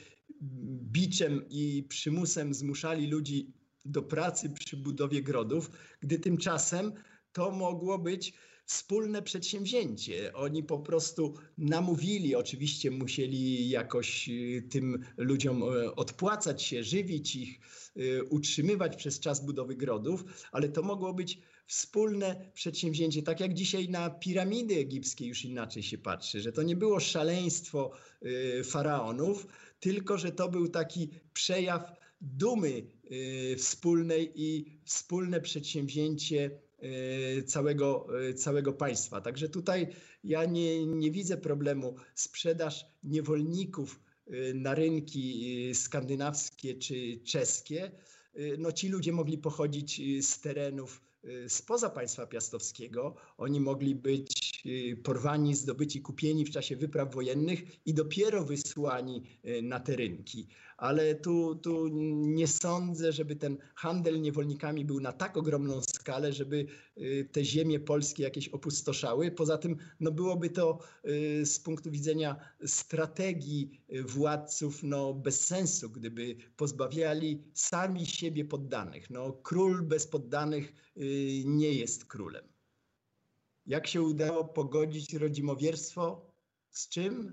[0.92, 3.52] biczem i przymusem zmuszali ludzi
[3.84, 5.70] do pracy przy budowie grodów,
[6.00, 6.92] gdy tymczasem
[7.32, 8.32] to mogło być
[8.66, 10.32] wspólne przedsięwzięcie.
[10.34, 17.60] Oni po prostu namówili, oczywiście musieli jakoś y, tym ludziom y, odpłacać się, żywić ich,
[18.30, 23.22] utrzymywać przez czas budowy grodów, ale to mogło być wspólne przedsięwzięcie.
[23.22, 27.90] Tak jak dzisiaj na piramidy egipskie już inaczej się patrzy, że to nie było szaleństwo
[28.22, 29.46] y, faraonów,
[29.80, 36.50] tylko że to był taki przejaw dumy y, wspólnej i wspólne przedsięwzięcie
[37.38, 39.20] y, całego, całego państwa.
[39.20, 39.86] Także tutaj
[40.24, 41.96] ja nie, nie widzę problemu.
[42.14, 44.00] Sprzedaż niewolników
[44.54, 47.90] na rynki skandynawskie czy czeskie,
[48.58, 51.00] no ci ludzie mogli pochodzić z terenów
[51.48, 53.14] spoza państwa piastowskiego.
[53.38, 59.62] Oni mogli być y, porwani, zdobyci, kupieni w czasie wypraw wojennych i dopiero wysłani y,
[59.62, 65.36] na te rynki ale tu, tu nie sądzę, żeby ten handel niewolnikami był na tak
[65.36, 66.66] ogromną skalę, żeby
[66.98, 69.30] y, te ziemie polskie jakieś opustoszały.
[69.30, 75.90] Poza tym no byłoby to y, z punktu widzenia strategii y, władców no, bez sensu,
[75.90, 79.10] gdyby pozbawiali sami siebie poddanych.
[79.10, 80.72] No, król bez poddanych
[81.44, 82.44] nie jest królem.
[83.66, 86.34] Jak się udało pogodzić rodzimowierstwo
[86.70, 87.32] z czym?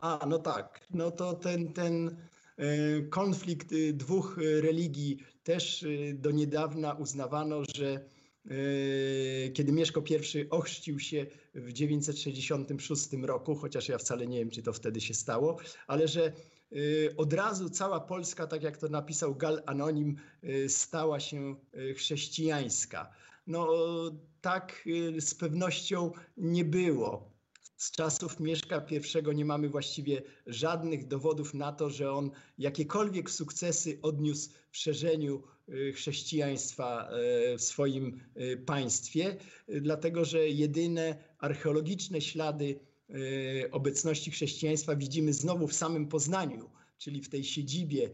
[0.00, 0.86] A, no tak.
[0.90, 2.16] No to ten, ten
[2.56, 8.16] e, konflikt y, dwóch y, religii też y, do niedawna uznawano, że
[9.54, 14.72] kiedy Mieszko I ochrzcił się w 966 roku, chociaż ja wcale nie wiem, czy to
[14.72, 16.32] wtedy się stało, ale że
[17.16, 20.16] od razu cała Polska, tak jak to napisał Gal Anonim,
[20.68, 21.56] stała się
[21.96, 23.10] chrześcijańska.
[23.46, 23.68] No
[24.40, 27.35] tak z pewnością nie było
[27.76, 28.86] z czasów Mieszka
[29.32, 35.42] I nie mamy właściwie żadnych dowodów na to, że on jakiekolwiek sukcesy odniósł w szerzeniu
[35.68, 37.10] y, chrześcijaństwa
[37.54, 39.36] y, w swoim y, państwie,
[39.68, 42.80] dlatego że jedyne archeologiczne ślady
[43.70, 48.10] obecności chrześcijaństwa widzimy znowu w samym Poznaniu, czyli w tej siedzibie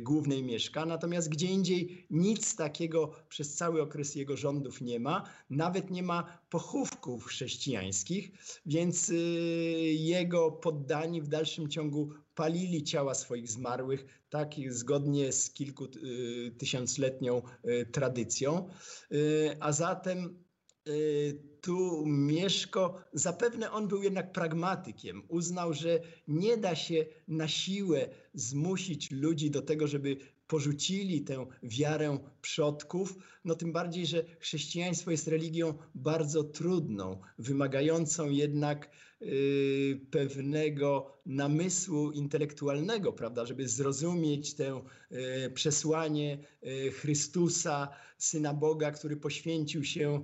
[0.00, 5.90] głównej mieszka, natomiast gdzie indziej nic takiego przez cały okres jego rządów nie ma, nawet
[5.90, 8.30] nie ma pochówków chrześcijańskich,
[8.66, 9.14] więc y,
[9.92, 17.42] jego poddani w dalszym ciągu palili ciała swoich zmarłych, tak zgodnie z kilku y, tysiącletnią
[17.92, 18.68] tradycją,
[19.60, 20.44] a zatem
[21.60, 25.22] tu Mieszko, zapewne on był jednak pragmatykiem.
[25.28, 32.18] Uznał, że nie da się na siłę zmusić ludzi do tego, żeby porzucili tę wiarę
[32.46, 38.90] przodków, no tym bardziej, że chrześcijaństwo jest religią bardzo trudną, wymagającą jednak
[39.22, 44.82] y, pewnego namysłu intelektualnego, prawda, żeby zrozumieć tę
[45.46, 50.22] y, przesłanie y, Chrystusa, Syna Boga, który poświęcił się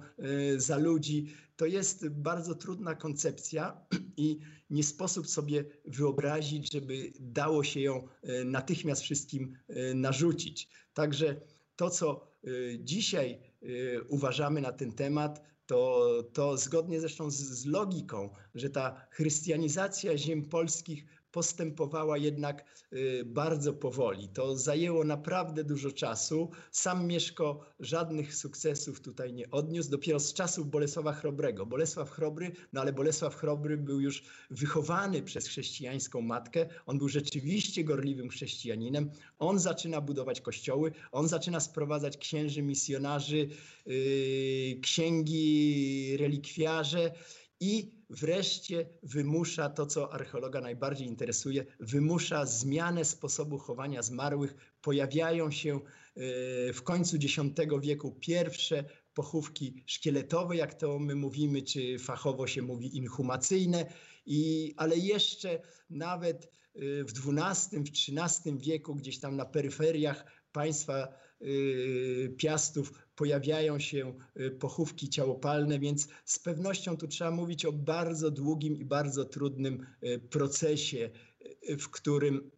[0.57, 1.35] za ludzi.
[1.57, 3.81] To jest bardzo trudna koncepcja
[4.17, 4.39] i
[4.71, 10.69] nie sposób sobie wyobrazić, żeby dało się ją e, natychmiast wszystkim e, narzucić.
[10.95, 11.41] Także
[11.77, 13.39] to, co e, dzisiaj
[14.09, 20.49] uważamy na ten temat, to, to zgodnie zresztą z, z logiką, że ta chrystianizacja ziem
[20.49, 24.29] polskich postępowała jednak y, bardzo powoli.
[24.29, 26.51] To zajęło naprawdę dużo czasu.
[26.71, 29.91] Sam Mieszko żadnych sukcesów tutaj nie odniósł.
[29.91, 31.67] Dopiero z czasów Bolesława Chrobrego.
[31.67, 36.67] Bolesław Chrobry, no ale Bolesław Chrobry był już wychowany przez chrześcijańską matkę.
[36.87, 39.11] On był rzeczywiście gorliwym chrześcijaninem.
[39.39, 43.49] On zaczyna budować kościoły, on zaczyna sprowadzać księży, misjonarzy,
[43.87, 47.13] yy, księgi, relikwiarze
[47.63, 54.55] i wreszcie wymusza to, co archeologa najbardziej interesuje, wymusza zmianę sposobu chowania zmarłych.
[54.81, 57.37] Pojawiają się e, w końcu X
[57.83, 63.93] wieku pierwsze pochówki szkieletowe, jak to my mówimy, czy fachowo się mówi inhumacyjne,
[64.27, 71.23] i, ale jeszcze nawet e, w XII, w XIII wieku, gdzieś tam na peryferiach państwa
[71.45, 72.93] Y, piastów
[73.23, 78.85] pojawiają się y, pochówki ciałopalne, więc z pewnością tu trzeba mówić o bardzo długim i
[78.85, 81.11] bardzo trudnym y, procesie,
[81.79, 82.51] w którym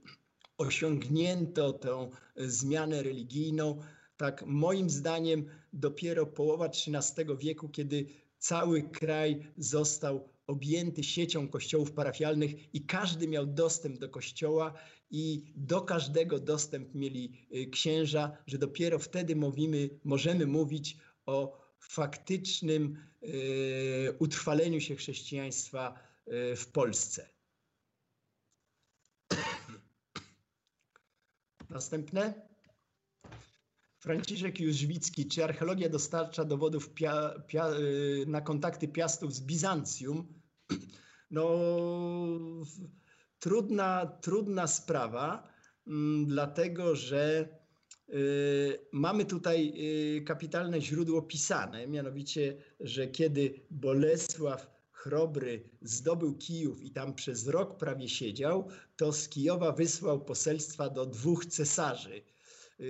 [0.59, 3.79] osiągnięto tę zmianę religijną.
[4.17, 8.07] Tak, moim zdaniem, dopiero połowa XIII wieku, kiedy
[8.39, 14.75] cały kraj został objęty siecią kościołów parafialnych i każdy miał dostęp do kościoła
[15.11, 22.97] i do każdego dostęp mieli y, księża, że dopiero wtedy mówimy, możemy mówić o faktycznym
[23.23, 27.29] y, utrwaleniu się chrześcijaństwa y, w Polsce.
[31.71, 32.54] Następne.
[34.05, 35.29] Franciszek Jóźwicki.
[35.29, 37.69] Czy archeologia dostarcza dowodów pia, pia,
[38.27, 40.27] na kontakty Piastów z Bizancjum?
[41.31, 41.59] No,
[43.39, 45.49] trudna, trudna sprawa,
[45.87, 47.49] mm, dlatego że
[48.09, 49.73] y, mamy tutaj
[50.19, 57.79] y, kapitalne źródło pisane, mianowicie, że kiedy Bolesław Chrobry zdobył Kijów i tam przez rok
[57.79, 62.34] prawie siedział, to z Kijowa wysłał poselstwa do dwóch cesarzy.
[62.81, 62.85] Y,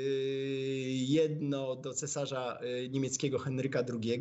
[1.09, 2.59] jedno do cesarza
[2.91, 4.21] niemieckiego Henryka II,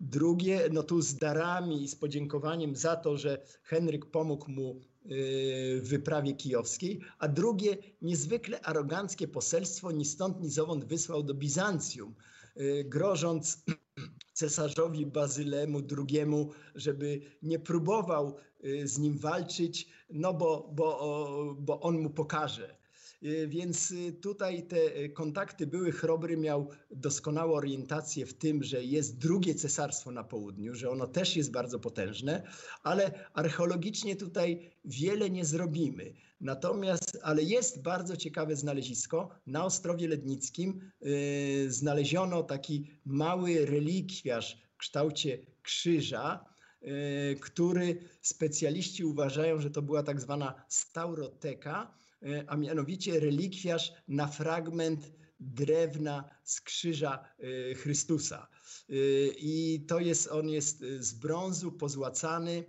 [0.00, 5.88] drugie no tu z darami i z podziękowaniem za to, że Henryk pomógł mu w
[5.88, 12.14] wyprawie kijowskiej, a drugie niezwykle aroganckie poselstwo ni stąd ni zowąd wysłał do Bizancjum,
[12.84, 13.64] grożąc
[14.32, 16.26] cesarzowi Bazylemu II,
[16.74, 18.36] żeby nie próbował
[18.84, 22.79] z nim walczyć, no bo, bo, bo on mu pokaże.
[23.22, 25.92] Y, więc y, tutaj te y, kontakty były.
[25.92, 31.36] Chrobry miał doskonałą orientację w tym, że jest drugie cesarstwo na południu, że ono też
[31.36, 32.42] jest bardzo potężne,
[32.82, 36.14] ale archeologicznie tutaj wiele nie zrobimy.
[36.40, 39.30] Natomiast, ale jest bardzo ciekawe znalezisko.
[39.46, 46.50] Na Ostrowie Lednickim yy, znaleziono taki mały relikwiarz w kształcie krzyża,
[47.40, 51.99] który specjaliści uważają, że to była tak zwana stauroteka, E,
[52.46, 58.48] a mianowicie relikwiarz na fragment drewna z krzyża e, Chrystusa.
[58.88, 58.92] E,
[59.38, 62.64] I to jest, on jest z brązu pozłacany,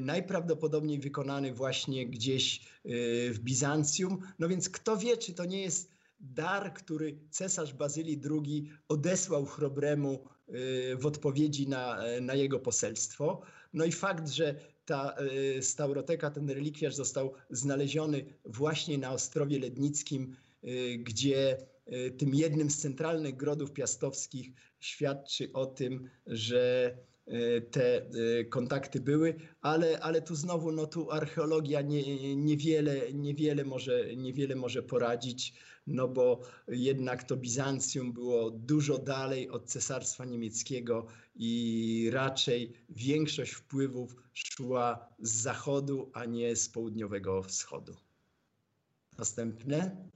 [0.00, 2.60] najprawdopodobniej wykonany właśnie gdzieś
[3.30, 4.18] w Bizancjum.
[4.38, 10.28] No więc kto wie, czy to nie jest dar, który cesarz Bazylii II odesłał Chrobremu
[10.98, 13.42] w odpowiedzi na, na jego poselstwo.
[13.72, 14.54] No i fakt, że
[14.86, 20.68] ta e, stauroteka, ten relikwiarz został znaleziony właśnie na Ostrowie Lednickim, e,
[20.98, 26.96] gdzie e, tym jednym z centralnych grodów piastowskich świadczy o tym, że
[27.70, 28.06] te
[28.50, 34.82] kontakty były, ale, ale tu znowu no tu archeologia nie, niewiele, niewiele, może, niewiele może
[34.82, 35.54] poradzić
[35.86, 44.16] no bo jednak to Bizancjum było dużo dalej od Cesarstwa Niemieckiego i raczej większość wpływów
[44.34, 47.96] szła z zachodu, a nie z południowego wschodu.
[49.18, 50.08] Następne.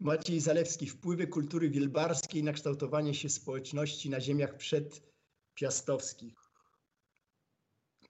[0.00, 0.86] Maciej Zalewski.
[0.86, 6.34] Wpływy kultury wielbarskiej na kształtowanie się społeczności na ziemiach przedpiastowskich.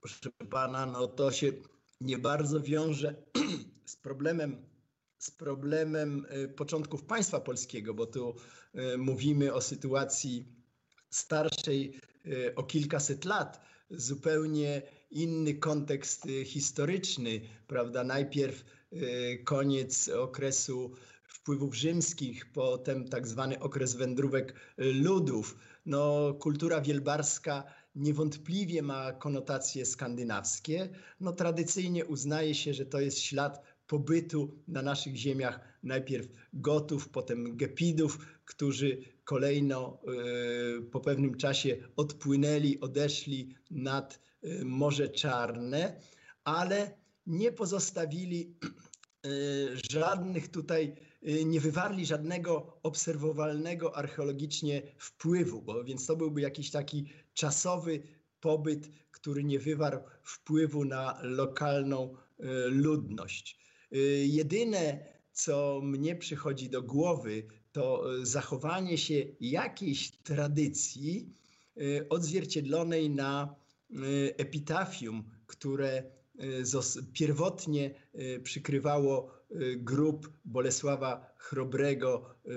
[0.00, 1.52] Proszę pana, no to się
[2.00, 3.22] nie bardzo wiąże
[3.86, 4.75] z problemem
[5.18, 8.36] z problemem e, początków państwa polskiego, bo tu
[8.74, 10.46] e, mówimy o sytuacji
[11.10, 18.04] starszej e, o kilkaset lat, zupełnie inny kontekst historyczny, prawda?
[18.04, 18.64] Najpierw
[19.44, 20.92] koniec okresu
[21.28, 25.56] wpływów rzymskich, potem tak zwany okres wędrówek ludów.
[25.86, 27.64] No, kultura wielbarska
[27.94, 30.88] niewątpliwie ma konotacje skandynawskie.
[31.20, 37.56] No, tradycyjnie uznaje się, że to jest ślad pobytu na naszych ziemiach najpierw Gotów, potem
[37.56, 40.00] Gepidów, którzy kolejno
[40.90, 44.20] po pewnym czasie odpłynęli, odeszli nad
[44.64, 46.00] Morze Czarne,
[46.44, 48.56] ale nie pozostawili
[49.90, 50.96] żadnych tutaj
[51.44, 58.02] nie wywarli żadnego obserwowalnego archeologicznie wpływu, bo więc to byłby jakiś taki czasowy
[58.40, 62.14] pobyt, który nie wywarł wpływu na lokalną
[62.66, 63.65] ludność.
[63.92, 71.32] Y, jedyne, co mnie przychodzi do głowy, to zachowanie się jakiejś tradycji
[72.08, 73.54] odzwierciedlonej na
[74.36, 76.02] epitafium, które
[77.12, 77.94] pierwotnie
[78.42, 82.50] przykrywało Y, grup Bolesława Chrobrego y,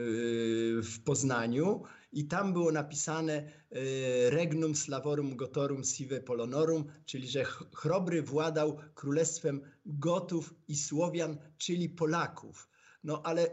[0.82, 7.43] w Poznaniu i tam było napisane y, regnum slavorum gotorum sive polonorum, czyli że
[7.74, 12.70] Chrobry władał królestwem Gotów i Słowian, czyli Polaków.
[13.03, 13.47] No ale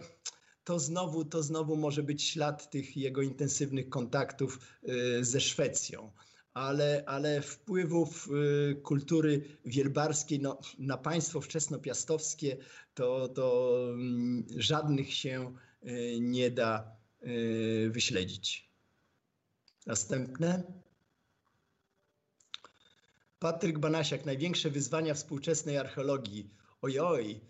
[0.64, 4.58] to znowu, to znowu może być ślad tych jego intensywnych kontaktów
[5.20, 6.12] ze Szwecją
[6.56, 8.28] ale, ale wpływów
[8.70, 12.56] y, kultury wielbarskiej no, na państwo wczesnopiastowskie
[12.94, 15.54] to, to mm, żadnych się
[16.20, 16.95] nie da
[17.88, 18.70] wyśledzić.
[19.86, 20.62] Następne.
[23.38, 26.50] Patryk Banasiak, największe wyzwania współczesnej archeologii.
[26.82, 27.40] Ojoj,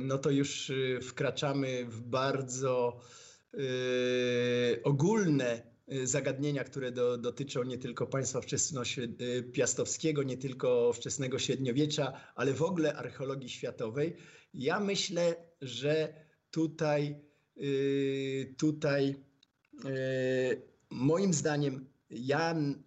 [0.00, 0.72] no to już
[1.02, 3.00] wkraczamy w bardzo
[4.84, 12.52] ogólne Y, zagadnienia, które do, dotyczą nie tylko państwa wczesnopiastowskiego, nie tylko wczesnego średniowiecza, ale
[12.52, 14.16] w ogóle archeologii światowej.
[14.54, 16.14] Ja myślę, że
[16.50, 17.33] tutaj, y,
[18.56, 19.14] tutaj
[19.84, 22.82] y, moim zdaniem Jan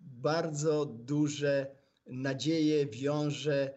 [0.00, 3.74] bardzo duże nadzieje wiąże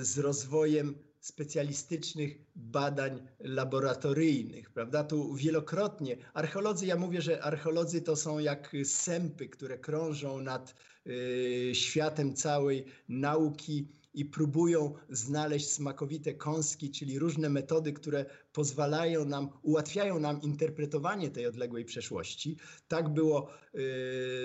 [0.00, 5.04] z rozwojem specjalistycznych badań laboratoryjnych, prawda?
[5.04, 10.74] Tu wielokrotnie archeolodzy, ja mówię, że archeolodzy to są jak sępy, które krążą nad
[11.06, 19.48] y, światem całej nauki i próbują znaleźć smakowite kąski, czyli różne metody, które pozwalają nam,
[19.62, 22.56] ułatwiają nam interpretowanie tej odległej przeszłości.
[22.88, 23.78] Tak było y,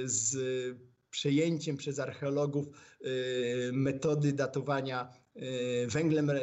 [0.05, 0.37] z
[1.09, 2.65] przejęciem przez archeologów
[3.05, 5.24] y, metody datowania
[5.87, 6.35] węglem e,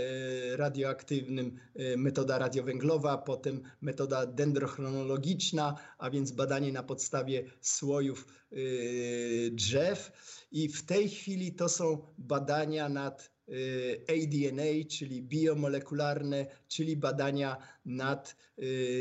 [0.57, 8.27] radioaktywnym, y, metoda radiowęglowa, potem metoda dendrochronologiczna, a więc badanie na podstawie słojów
[9.51, 10.13] drzew.
[10.53, 13.33] I w tej chwili to są badania nad
[14.09, 18.37] ADNA, czyli biomolekularne, czyli badania nad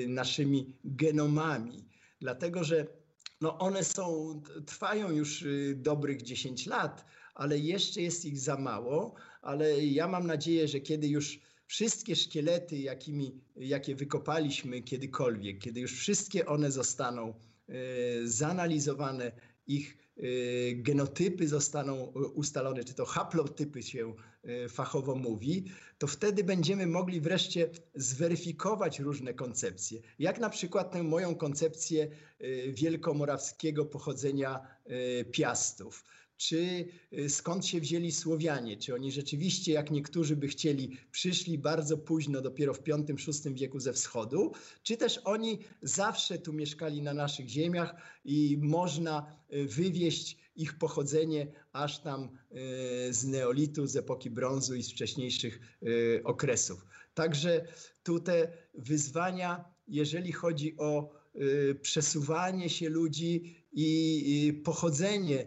[0.07, 1.85] naszymi genomami.
[2.19, 2.87] Dlatego, że
[3.41, 9.15] no one są, trwają już y, dobrych 10 lat, ale jeszcze jest ich za mało,
[9.41, 15.99] ale ja mam nadzieję, że kiedy już wszystkie szkielety, jakimi, jakie wykopaliśmy kiedykolwiek, kiedy już
[15.99, 17.33] wszystkie one zostaną
[17.69, 17.73] y,
[18.23, 19.31] zanalizowane,
[19.67, 24.13] ich y, genotypy zostaną ustalone, czy to haplotypy się
[24.69, 25.65] fachowo mówi,
[25.97, 30.01] to wtedy będziemy mogli wreszcie zweryfikować różne koncepcje.
[30.19, 32.07] Jak na przykład tę moją koncepcję
[32.73, 34.67] wielkomorawskiego pochodzenia
[35.31, 36.03] Piastów
[36.41, 41.97] czy y, skąd się wzięli Słowianie, czy oni rzeczywiście, jak niektórzy by chcieli, przyszli bardzo
[41.97, 44.51] późno, dopiero w V-VI wieku ze wschodu,
[44.83, 52.01] czy też oni zawsze tu mieszkali na naszych ziemiach i można wywieść ich pochodzenie aż
[52.01, 55.59] tam e, z neolitu, z epoki brązu i z wcześniejszych
[56.23, 56.85] okresów.
[57.13, 57.67] Także
[58.03, 61.21] tu te wyzwania, jeżeli chodzi o
[61.81, 65.45] przesuwanie się ludzi i pochodzenie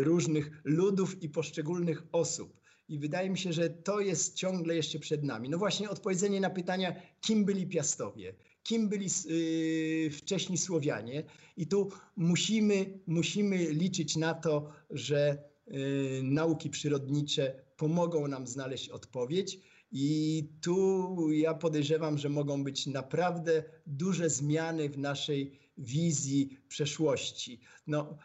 [0.00, 2.62] różnych ludów i poszczególnych osób.
[2.88, 5.48] I wydaje mi się, że to jest ciągle jeszcze przed nami.
[5.48, 11.24] No właśnie odpowiedzenie na pytania, kim byli Piastowie, kim byli y, wcześni Słowianie.
[11.56, 19.58] I tu musimy, musimy liczyć na to, że y, nauki przyrodnicze pomogą nam znaleźć odpowiedź.
[19.92, 27.60] I tu ja podejrzewam, że mogą być naprawdę duże zmiany w naszej wizji przeszłości.
[27.86, 28.18] No,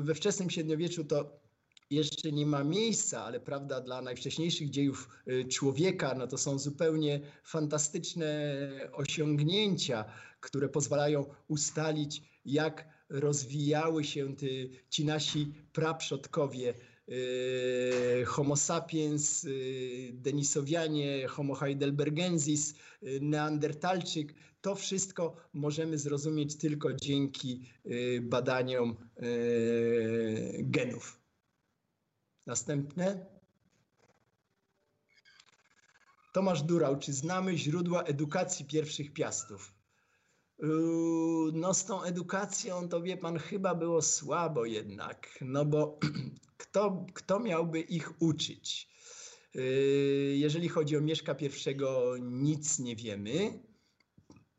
[0.00, 1.42] we wczesnym średniowieczu to
[1.90, 7.20] jeszcze nie ma miejsca, ale prawda, dla najwcześniejszych dziejów y, człowieka, no to są zupełnie
[7.44, 8.58] fantastyczne
[8.92, 10.04] osiągnięcia,
[10.40, 14.46] które pozwalają ustalić, jak rozwijały się te,
[14.88, 16.74] ci nasi praprzodkowie.
[17.08, 22.74] Y, homo sapiens, y, Denisowianie, Homo heidelbergensis,
[23.20, 24.34] Neandertalczyk.
[24.60, 27.70] To wszystko możemy zrozumieć tylko dzięki
[28.22, 28.96] badaniom
[30.58, 31.20] genów.
[32.46, 33.26] Następne.
[36.32, 39.81] Tomasz Durał, czy znamy źródła edukacji pierwszych piastów?
[41.52, 45.98] No z tą edukacją to wie pan chyba było słabo jednak, no bo
[46.56, 48.88] kto, kto miałby ich uczyć?
[50.32, 51.50] Jeżeli chodzi o Mieszka I,
[52.22, 53.62] nic nie wiemy.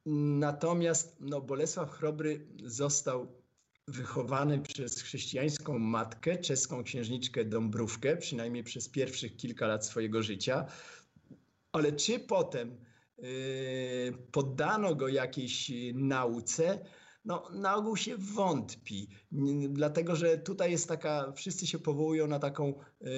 [0.06, 3.44] Natomiast no, Bolesław Chrobry został
[3.88, 10.66] wychowany przez chrześcijańską matkę, czeską księżniczkę Dąbrówkę, przynajmniej przez pierwszych kilka lat swojego życia.
[11.72, 12.93] Ale czy potem yy,
[14.32, 16.80] poddano go jakiejś nauce?
[17.26, 19.10] No, na ogół się wątpi,
[19.70, 23.10] dlatego że tutaj jest taka, wszyscy się powołują na taką yy,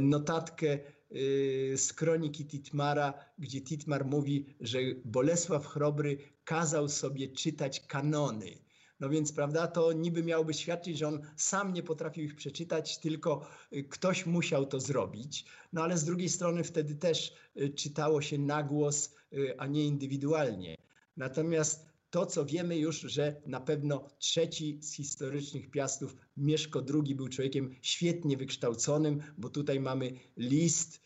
[0.00, 0.78] notatkę
[1.10, 8.61] yy, z kroniki Titmara, gdzie Titmar mówi, że Bolesław Chrobry kazał sobie czytać kanony.
[9.02, 13.48] No więc, prawda, to niby miałoby świadczyć, że on sam nie potrafił ich przeczytać, tylko
[13.72, 15.44] y, ktoś musiał to zrobić.
[15.72, 19.84] No ale z drugiej strony wtedy też y, czytało się na głos, y, a nie
[19.84, 20.76] indywidualnie.
[21.16, 27.28] Natomiast to, co wiemy już, że na pewno trzeci z historycznych piastów, Mieszko II, był
[27.28, 31.01] człowiekiem świetnie wykształconym, bo tutaj mamy list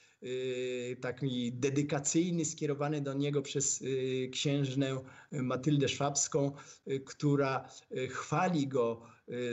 [1.01, 5.01] taki dedykacyjny skierowany do niego przez y, księżnę
[5.33, 6.53] Matyldę Szwabską,
[6.91, 7.69] y, która
[8.09, 9.03] chwali go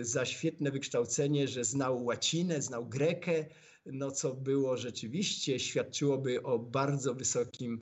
[0.01, 3.45] za świetne wykształcenie, że znał łacinę, znał grekę,
[3.85, 7.81] no co było rzeczywiście, świadczyłoby o bardzo wysokim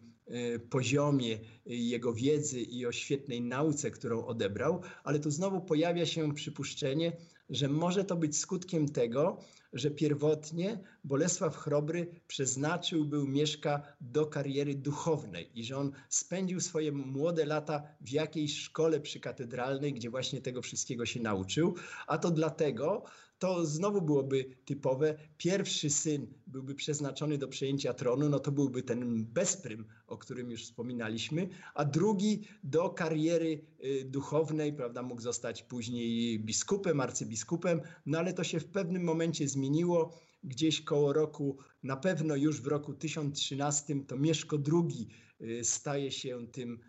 [0.69, 7.17] poziomie jego wiedzy i o świetnej nauce, którą odebrał, ale tu znowu pojawia się przypuszczenie,
[7.49, 9.39] że może to być skutkiem tego,
[9.74, 16.91] że pierwotnie Bolesław Chrobry przeznaczył był Mieszka do kariery duchownej i że on spędził swoje
[16.91, 21.76] młode lata w jakiejś szkole przykatedralnej, gdzie właśnie tego wszystkiego się nauczył,
[22.07, 23.03] a to dlatego,
[23.41, 25.17] to znowu byłoby typowe.
[25.37, 30.63] Pierwszy syn byłby przeznaczony do przejęcia tronu, no to byłby ten bezprym, o którym już
[30.63, 38.33] wspominaliśmy, a drugi do kariery y, duchownej, prawda, mógł zostać później biskupem, arcybiskupem, no ale
[38.33, 40.19] to się w pewnym momencie zmieniło.
[40.43, 45.07] Gdzieś koło roku, na pewno już w roku 1013, to Mieszko II
[45.41, 46.79] y, staje się tym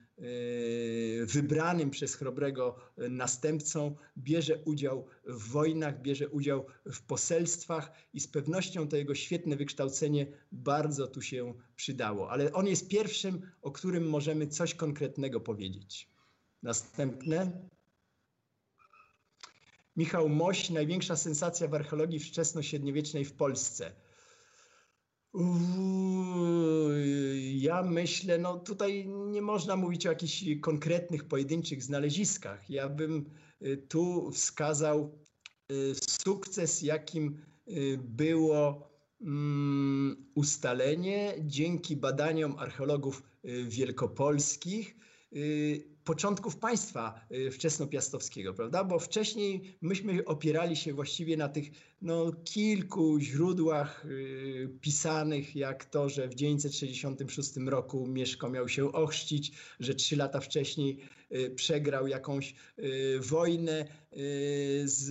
[1.26, 8.88] wybranym przez Chrobrego następcą, bierze udział w wojnach, bierze udział w poselstwach i z pewnością
[8.88, 12.30] to jego świetne wykształcenie bardzo tu się przydało.
[12.30, 16.08] Ale on jest pierwszym, o którym możemy coś konkretnego powiedzieć.
[16.62, 17.68] Następne.
[19.96, 23.92] Michał Moś, największa sensacja w archeologii wczesno-średniowiecznej w Polsce.
[27.54, 32.70] Ja myślę, no tutaj nie można mówić o jakichś konkretnych, pojedynczych znaleziskach.
[32.70, 33.24] Ja bym
[33.62, 35.18] y, tu wskazał
[35.72, 43.22] y, sukces, jakim y, było mm, ustalenie dzięki badaniom archeologów
[43.68, 44.96] wielkopolskich
[46.04, 48.84] początków państwa wczesnopiastowskiego, prawda?
[48.84, 51.70] Bo wcześniej myśmy opierali się właściwie na tych
[52.02, 59.52] no, kilku źródłach y, pisanych, jak to, że w 966 roku Mieszko miał się ochrzcić,
[59.80, 60.98] że trzy lata wcześniej
[61.32, 65.04] y, przegrał jakąś y, wojnę y, z,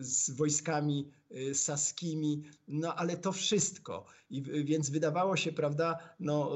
[0.00, 4.06] z wojskami y, saskimi, no ale to wszystko.
[4.30, 6.52] I, więc wydawało się, prawda, no,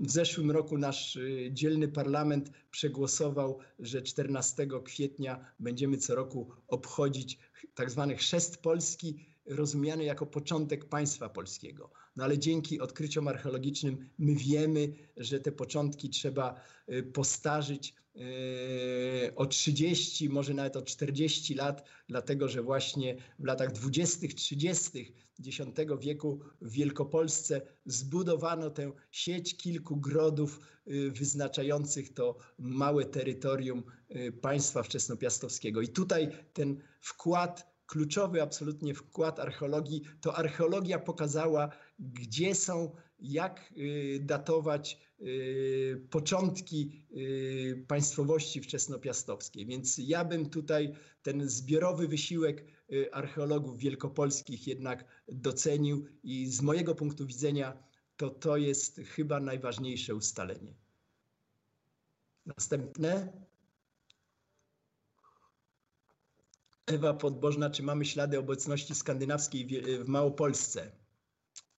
[0.00, 1.18] w zeszłym roku nasz
[1.50, 7.38] dzielny parlament przegłosował, że 14 kwietnia będziemy co roku obchodzić
[7.74, 11.90] tak zwany chrzest Polski, rozumiany jako początek państwa polskiego.
[12.16, 19.46] No ale dzięki odkryciom archeologicznym my wiemy, że te początki trzeba y, postarzyć y, o
[19.46, 25.14] 30, może nawet o 40 lat, dlatego że właśnie w latach 20., 30.
[25.48, 25.60] X
[26.00, 33.82] wieku w Wielkopolsce zbudowano tę sieć kilku grodów y, wyznaczających to małe terytorium
[34.40, 35.80] państwa wczesnopiastowskiego.
[35.80, 41.68] I tutaj ten wkład kluczowy absolutnie wkład archeologii, to archeologia pokazała,
[41.98, 49.66] gdzie są, jak y, datować y, początki y, państwowości wczesnopiastowskiej.
[49.66, 52.64] Więc ja bym tutaj ten zbiorowy wysiłek
[53.12, 57.82] archeologów wielkopolskich jednak docenił i z mojego punktu widzenia
[58.16, 60.74] to to jest chyba najważniejsze ustalenie.
[62.46, 63.32] Następne.
[66.86, 69.66] Ewa Podbożna, czy mamy ślady obecności skandynawskiej
[70.04, 70.92] w Małopolsce?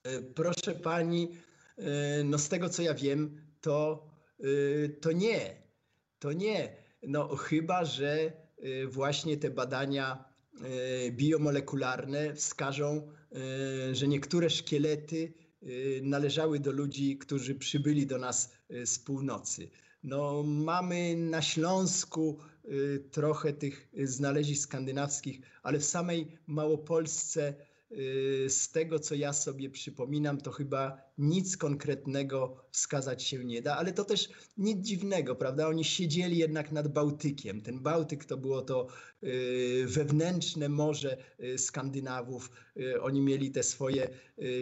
[0.02, 1.36] E, proszę pani,
[1.76, 4.06] e, no z tego co ja wiem, to,
[5.00, 5.62] to nie.
[6.18, 6.76] To nie.
[7.02, 8.32] No chyba, że
[8.86, 10.33] właśnie te badania
[11.10, 13.08] biomolekularne wskażą,
[13.92, 15.32] że niektóre szkielety
[16.02, 18.52] należały do ludzi, którzy przybyli do nas
[18.84, 19.70] z północy.
[20.02, 22.38] No, mamy na Śląsku
[23.10, 27.54] trochę tych znalezisk skandynawskich, ale w samej Małopolsce
[28.48, 33.92] z tego, co ja sobie przypominam, to chyba nic konkretnego wskazać się nie da, ale
[33.92, 35.68] to też nic dziwnego, prawda?
[35.68, 37.60] Oni siedzieli jednak nad Bałtykiem.
[37.60, 38.86] Ten Bałtyk to było to
[39.22, 42.50] y, wewnętrzne morze y, Skandynawów.
[43.00, 44.08] Oni mieli te swoje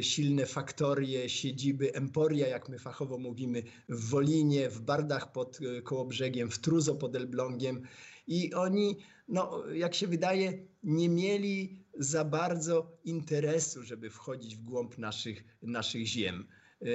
[0.00, 6.58] silne faktorie, siedziby, emporia, jak my fachowo mówimy, w Wolinie, w Bardach pod Kołobrzegiem, w
[6.58, 7.82] Truzo pod Elblągiem.
[8.26, 8.96] I oni,
[9.28, 16.06] no, jak się wydaje, nie mieli za bardzo interesu, żeby wchodzić w głąb naszych, naszych
[16.06, 16.46] ziem.
[16.80, 16.86] E,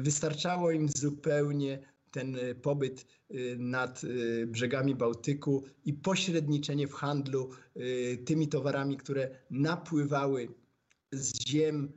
[0.00, 1.78] wystarczało im zupełnie
[2.10, 7.50] ten pobyt e, nad e, brzegami Bałtyku i pośredniczenie w handlu
[8.24, 10.48] tymi towarami, które napływały
[11.12, 11.92] z ziem,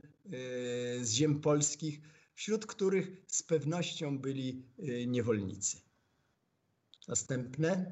[1.01, 2.01] z ziem polskich,
[2.33, 4.65] wśród których z pewnością byli
[5.07, 5.77] niewolnicy.
[7.07, 7.91] Następne.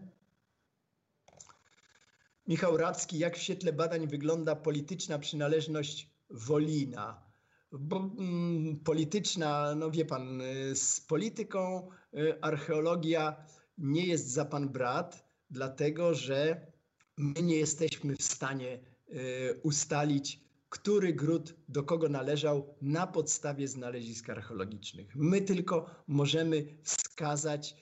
[2.48, 7.24] Michał Radzki, jak w świetle badań wygląda polityczna przynależność Wolina?
[7.72, 13.46] Bo, mm, polityczna, no wie pan, y, z polityką y, archeologia
[13.78, 16.72] nie jest za pan brat, dlatego że
[17.18, 18.80] my nie jesteśmy w stanie
[19.10, 20.40] y, ustalić,
[20.70, 25.16] który gród do kogo należał na podstawie znalezisk archeologicznych.
[25.16, 27.76] My tylko możemy wskazać,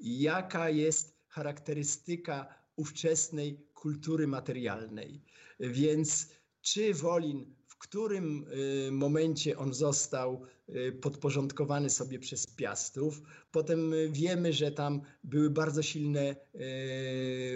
[0.00, 5.22] jaka jest charakterystyka ówczesnej kultury materialnej.
[5.60, 6.28] Więc
[6.62, 8.46] czy Wolin, w którym
[8.88, 15.82] y, momencie on został y, podporządkowany sobie przez Piastów, potem wiemy, że tam były bardzo
[15.82, 16.36] silne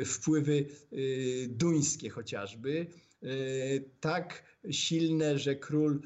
[0.01, 0.67] y, wpływy
[1.49, 2.87] duńskie chociażby,
[4.01, 6.01] tak silne, że król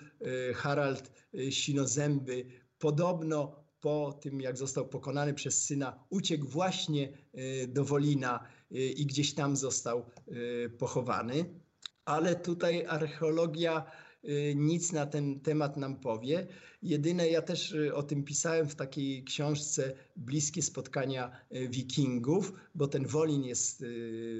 [0.54, 1.10] Harald
[1.50, 2.46] Sinozęby
[2.78, 7.12] podobno po tym, jak został pokonany przez syna, uciekł właśnie
[7.68, 8.44] do Wolina.
[8.44, 11.44] Y, i gdzieś tam został y, pochowany.
[12.04, 13.84] Ale tutaj archeologia
[14.24, 16.46] y, nic na ten temat nam powie.
[16.82, 21.30] Jedyne, ja też o tym pisałem w takiej książce Bliskie spotkania
[21.68, 23.84] wikingów, bo ten Wolin jest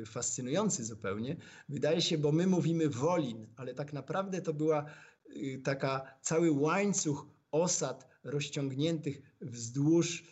[0.07, 1.37] fascynujący zupełnie.
[1.68, 4.87] Wydaje się, bo my mówimy Wolin, ale tak naprawdę to była
[5.64, 10.24] taka cały łańcuch osad rozciągniętych wzdłuż y,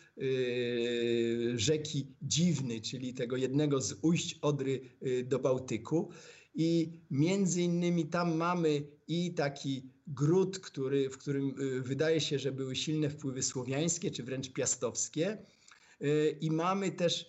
[1.55, 6.09] rzeki Dziwny, czyli tego jednego z ujść Odry y, do Bałtyku.
[6.55, 12.51] I między innymi tam mamy i taki gród, który, w którym y, wydaje się, że
[12.51, 15.37] były silne wpływy słowiańskie czy wręcz piastowskie.
[16.41, 17.25] I mamy też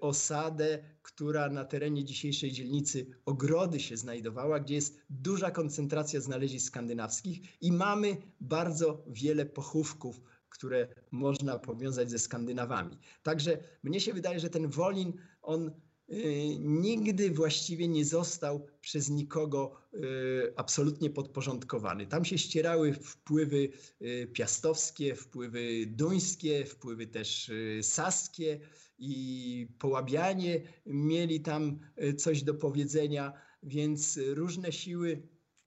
[0.00, 7.62] osadę, która na terenie dzisiejszej dzielnicy Ogrody się znajdowała, gdzie jest duża koncentracja znalezisk skandynawskich
[7.62, 10.20] i mamy bardzo wiele pochówków,
[10.56, 12.98] które można powiązać ze Skandynawami.
[13.22, 15.70] Także mnie się wydaje, że ten Wolin, on
[16.10, 22.06] y, nigdy właściwie nie został przez nikogo y, absolutnie podporządkowany.
[22.06, 23.68] Tam się ścierały wpływy
[24.02, 27.50] y, piastowskie, wpływy duńskie, wpływy też
[27.82, 28.60] saskie
[28.98, 31.78] i połabianie mieli tam
[32.18, 33.32] coś do powiedzenia,
[33.62, 35.22] więc różne siły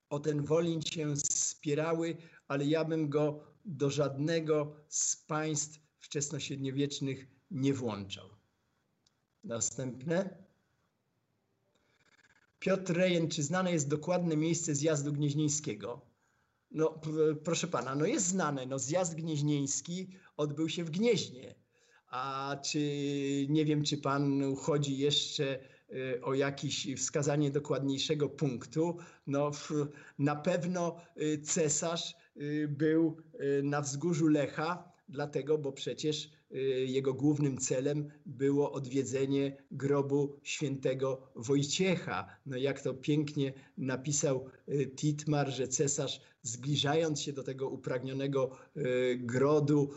[0.10, 2.18] o ten Wolin się spierały,
[2.48, 8.30] ale ja bym go do żadnego z państw wczesnośredniowiecznych nie włączał.
[9.44, 10.44] Następne.
[12.60, 16.02] Piotr Rejen, czy znane jest dokładne miejsce zjazdu gnieźnieńskiego?
[16.72, 17.02] No,
[17.44, 18.66] proszę pana, no jest znane.
[18.66, 21.56] No, zjazd gnieźnieński odbył się w Gnieźnie.
[22.08, 22.80] A czy
[23.50, 25.60] nie wiem, czy pan chodzi jeszcze
[25.90, 28.98] y, o jakieś wskazanie dokładniejszego punktu?
[29.28, 29.52] No,
[30.20, 32.16] na pewno y, cesarz
[32.68, 40.40] był y, na wzgórzu Lecha, dlatego, bo przecież y, jego głównym celem było odwiedzenie grobu
[40.44, 42.28] świętego Wojciecha.
[42.46, 44.46] No jak to pięknie napisał
[44.96, 48.52] Titmar, że cesarz zbliżając się do tego upragnionego
[49.18, 49.90] grodu,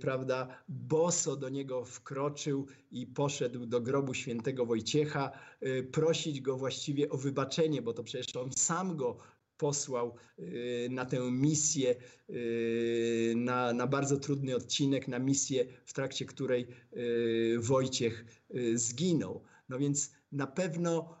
[0.00, 5.30] prawda, boso do niego wkroczył i poszedł do grobu świętego Wojciecha,
[5.92, 9.18] prosić go właściwie o wybaczenie, bo to przecież on sam go
[9.58, 11.94] posłał y, na tę misję,
[12.30, 18.24] y, na, na bardzo trudny odcinek, na misję, w trakcie której y, Wojciech
[18.74, 19.42] zginął.
[19.68, 21.16] No więc na pewno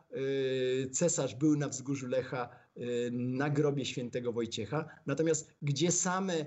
[0.92, 2.48] cesarz był na wzgórzu Lecha
[3.12, 4.88] na grobie świętego Wojciecha.
[5.06, 6.44] Natomiast gdzie same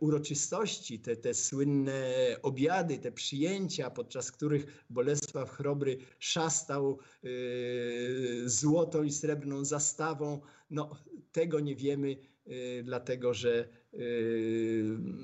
[0.00, 6.98] uroczystości, te, te słynne obiady, te przyjęcia, podczas których Bolesław Chrobry szastał
[8.46, 10.40] złotą i srebrną zastawą,
[10.70, 10.90] no
[11.32, 12.16] tego nie wiemy,
[12.84, 13.68] dlatego że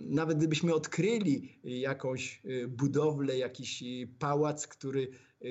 [0.01, 3.85] nawet gdybyśmy odkryli jakąś budowlę, jakiś
[4.19, 5.09] pałac, który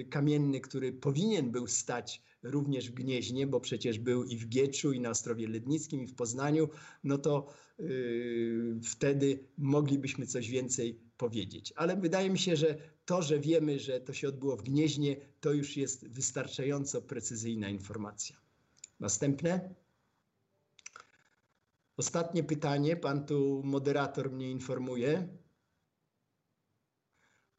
[0.09, 4.99] kamienny, który powinien był stać również w Gnieźnie, bo przecież był i w Gieczu, i
[4.99, 6.69] na Ostrowie Lednickim, i w Poznaniu,
[7.03, 7.53] no to
[8.83, 11.73] wtedy moglibyśmy coś więcej powiedzieć.
[11.75, 15.53] Ale wydaje mi się, że to, że wiemy, że to się odbyło w Gnieźnie, to
[15.53, 18.37] już jest wystarczająco precyzyjna informacja.
[18.99, 19.82] Następne.
[21.97, 25.27] Ostatnie pytanie, pan tu moderator mnie informuje.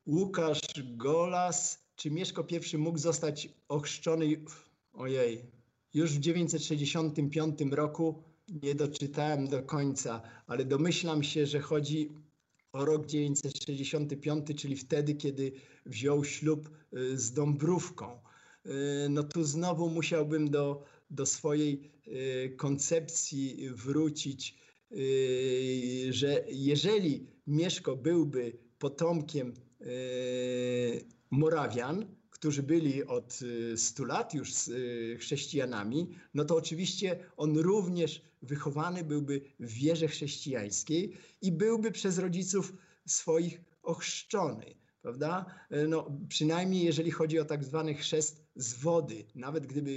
[0.06, 4.44] Łukasz Golas, czy Mieszko I mógł zostać ochrzczony
[4.92, 5.50] Ojej,
[5.94, 8.22] już w 965 roku
[8.62, 12.10] nie doczytałem do końca, ale domyślam się, że chodzi
[12.72, 15.52] o rok 965, czyli wtedy, kiedy
[15.86, 18.20] wziął ślub y, z Dąbrówką.
[18.66, 21.93] Y, no tu znowu musiałbym do, do swojej
[22.56, 24.58] koncepcji wrócić,
[26.10, 29.54] że jeżeli Mieszko byłby potomkiem
[31.30, 32.06] Morawian,
[32.44, 33.40] którzy byli od
[33.76, 40.08] 100 y, lat już y, chrześcijanami, no to oczywiście on również wychowany byłby w wierze
[40.08, 42.72] chrześcijańskiej i byłby przez rodziców
[43.06, 44.74] swoich ochrzczony,
[45.04, 45.46] prawda?
[45.70, 49.94] E, no, przynajmniej jeżeli chodzi o tak zwany chrzest z wody, nawet gdyby, y,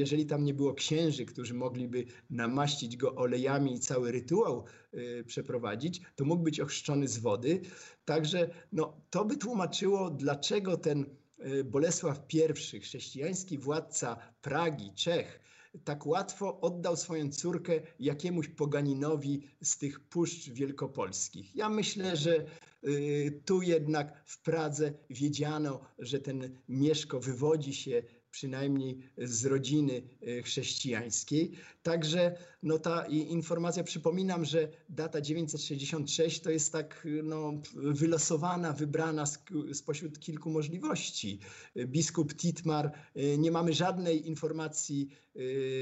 [0.00, 6.00] jeżeli tam nie było księży, którzy mogliby namaścić go olejami i cały rytuał y, przeprowadzić,
[6.16, 7.60] to mógł być ochrzczony z wody.
[8.04, 11.06] Także no, to by tłumaczyło, dlaczego ten
[11.46, 15.40] Y, Bolesław I, chrześcijański władca Pragi, Czech,
[15.84, 21.56] tak łatwo oddał swoją córkę jakiemuś poganinowi z tych puszcz wielkopolskich.
[21.56, 22.44] Ja myślę, że
[22.84, 28.02] y, tu jednak w Pradze wiedziano, że ten Mieszko wywodzi się
[28.38, 31.52] przynajmniej z rodziny e, chrześcijańskiej.
[31.82, 39.24] Także no, ta informacja, przypominam, że data 966 to jest tak no, wylosowana, wybrana
[39.72, 41.38] spośród kilku możliwości.
[41.86, 45.08] Biskup Titmar, e, nie mamy żadnej informacji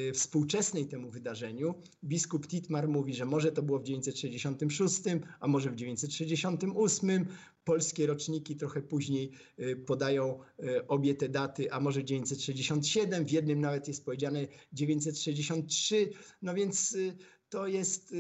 [0.08, 1.74] e, współczesnej temu wydarzeniu.
[2.04, 5.02] Biskup Titmar mówi, że może to było w 966,
[5.40, 7.26] a może w 968
[7.66, 13.60] polskie roczniki trochę później y, podają y, obie te daty, a może 967, w jednym
[13.60, 16.10] nawet jest powiedziane 963,
[16.42, 17.16] no więc y,
[17.48, 18.14] to jest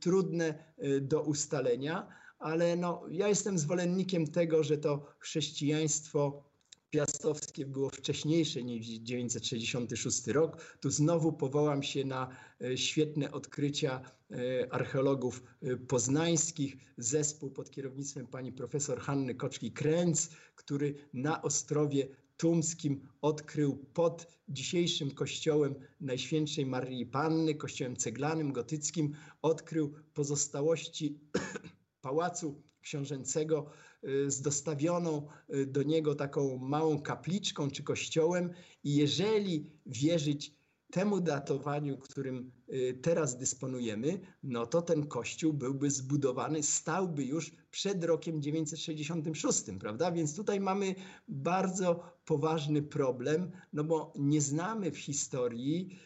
[0.00, 2.08] trudne do ustalenia,
[2.38, 6.51] ale no, ja jestem zwolennikiem tego, że to chrześcijaństwo
[6.92, 10.76] piastowskie było wcześniejsze niż 966 rok.
[10.80, 12.28] Tu znowu powołam się na
[12.60, 20.94] e, świetne odkrycia e, archeologów e, poznańskich, zespół pod kierownictwem pani profesor Hanny Koczki-Kręc, który
[21.12, 29.12] na Ostrowie Tumskim odkrył pod dzisiejszym kościołem Najświętszej Marii Panny, kościołem ceglanym, gotyckim,
[29.42, 31.20] odkrył pozostałości
[32.02, 33.66] pałacu książęcego
[34.04, 38.50] y, z dostawioną y, do niego taką małą kapliczką czy kościołem
[38.84, 40.54] i jeżeli wierzyć
[40.92, 48.04] temu datowaniu, którym y, teraz dysponujemy, no to ten kościół byłby zbudowany, stałby już przed
[48.04, 50.12] rokiem 966, prawda?
[50.12, 50.94] Więc tutaj mamy
[51.28, 55.98] bardzo poważny problem, no bo nie znamy w historii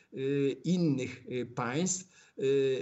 [0.64, 1.24] innych
[1.54, 2.08] państw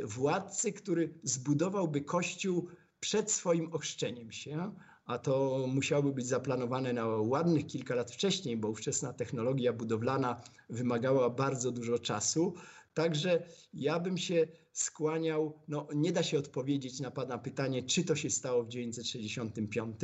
[0.05, 2.68] władcy, który zbudowałby kościół
[3.05, 4.72] przed swoim ochrzczeniem się,
[5.07, 11.30] a to musiałoby być zaplanowane na ładnych kilka lat wcześniej, bo ówczesna technologia budowlana wymagała
[11.30, 12.55] bardzo dużo czasu.
[12.94, 13.42] Także
[13.74, 18.30] ja bym się skłaniał, no nie da się odpowiedzieć na Pana pytanie, czy to się
[18.30, 19.96] stało w 1965.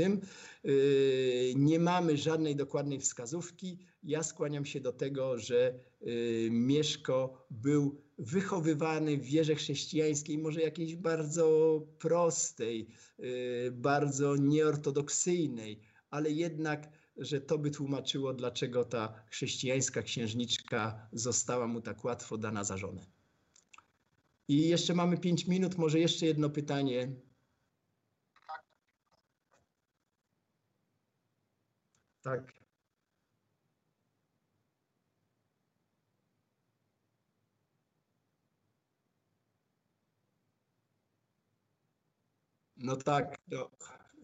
[0.64, 0.72] Yy,
[1.56, 3.78] nie mamy żadnej dokładnej wskazówki.
[4.02, 10.96] Ja skłaniam się do tego, że yy, Mieszko był wychowywany w wierze chrześcijańskiej, może jakiejś
[10.96, 21.08] bardzo prostej, yy, bardzo nieortodoksyjnej, ale jednak, że to by tłumaczyło, dlaczego ta chrześcijańska księżniczka
[21.12, 23.06] została mu tak łatwo dana za żonę.
[24.48, 27.12] I jeszcze mamy pięć minut, może jeszcze jedno pytanie.
[32.22, 32.59] Tak.
[42.80, 43.70] No tak, no,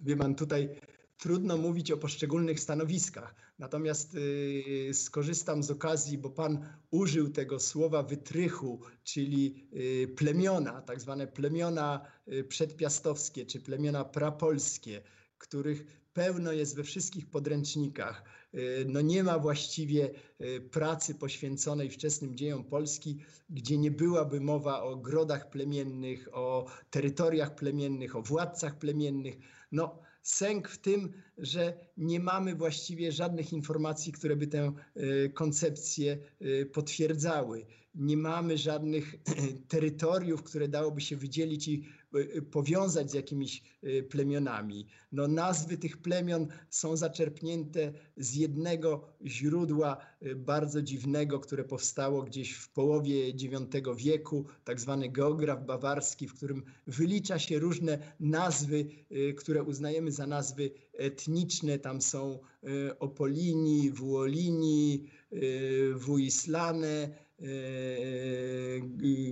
[0.03, 0.81] wie pan, tutaj
[1.19, 3.35] trudno mówić o poszczególnych stanowiskach.
[3.59, 9.69] Natomiast y, skorzystam z okazji, bo Pan użył tego słowa wytrychu, czyli
[10.05, 15.03] y, plemiona, tak zwane plemiona y, przedpiastowskie czy plemiona prapolskie,
[15.39, 18.25] których pełno jest we wszystkich podręcznikach.
[18.87, 20.11] No nie ma właściwie
[20.71, 23.19] pracy poświęconej wczesnym dziejom Polski,
[23.51, 29.37] gdzie nie byłaby mowa o grodach plemiennych, o terytoriach plemiennych, o władcach plemiennych.
[29.73, 34.73] No, sęk w tym, że nie mamy właściwie żadnych informacji, które by tę
[35.35, 36.19] koncepcję
[36.73, 37.67] potwierdzały.
[37.95, 39.15] Nie mamy żadnych
[39.69, 42.06] terytoriów, które dałoby się wydzielić i Y,
[42.51, 44.87] powiązać z jakimiś y, plemionami.
[45.13, 52.53] No, nazwy tych plemion są zaczerpnięte z jednego źródła y, bardzo dziwnego, które powstało gdzieś
[52.53, 58.87] w połowie IX wieku, tak zwany geograf bawarski, w którym wylicza się różne nazwy,
[59.37, 61.79] które uznajemy za nazwy etniczne.
[61.79, 62.39] Tam są
[62.99, 65.11] Opolini, Wuolini,
[65.95, 67.26] Wuislane,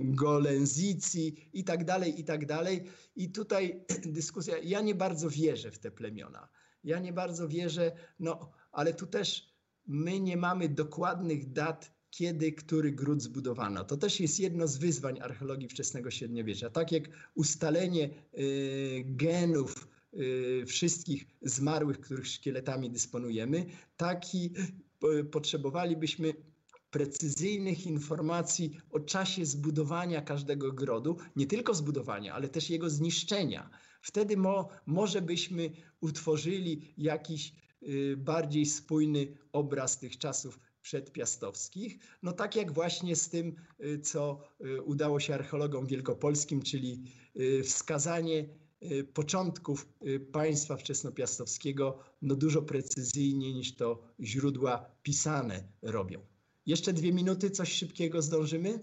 [0.03, 2.83] Golenzici i tak dalej, i tak dalej.
[3.15, 6.49] I tutaj dyskusja, ja nie bardzo wierzę w te plemiona.
[6.83, 9.55] Ja nie bardzo wierzę, no ale tu też
[9.87, 13.83] my nie mamy dokładnych dat, kiedy który gród zbudowano.
[13.83, 16.69] To też jest jedno z wyzwań archeologii wczesnego średniowiecza.
[16.69, 17.03] Tak jak
[17.35, 23.65] ustalenie y, genów y, wszystkich zmarłych, których szkieletami dysponujemy,
[23.97, 24.53] taki
[25.19, 26.33] y, potrzebowalibyśmy
[26.95, 33.69] precyzyjnych informacji o czasie zbudowania każdego grodu, nie tylko zbudowania, ale też jego zniszczenia.
[34.01, 35.71] Wtedy mo, może byśmy
[36.01, 41.97] utworzyli jakiś y, bardziej spójny obraz tych czasów przedpiastowskich.
[42.23, 47.03] No tak jak właśnie z tym, y, co y, udało się archeologom wielkopolskim, czyli
[47.39, 48.49] y, wskazanie
[48.83, 56.34] y, początków y, państwa wczesnopiastowskiego no dużo precyzyjniej niż to źródła pisane robią.
[56.65, 58.79] Jeszcze dwie minuty, coś szybkiego zdążymy?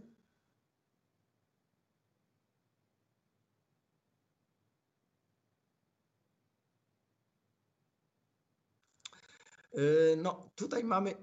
[9.74, 11.14] E, no, tutaj mamy, e,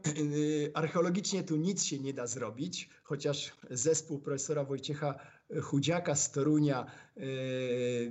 [0.73, 5.19] archeologicznie tu nic się nie da zrobić, chociaż zespół profesora Wojciecha
[5.61, 7.21] Chudziaka z Torunia e,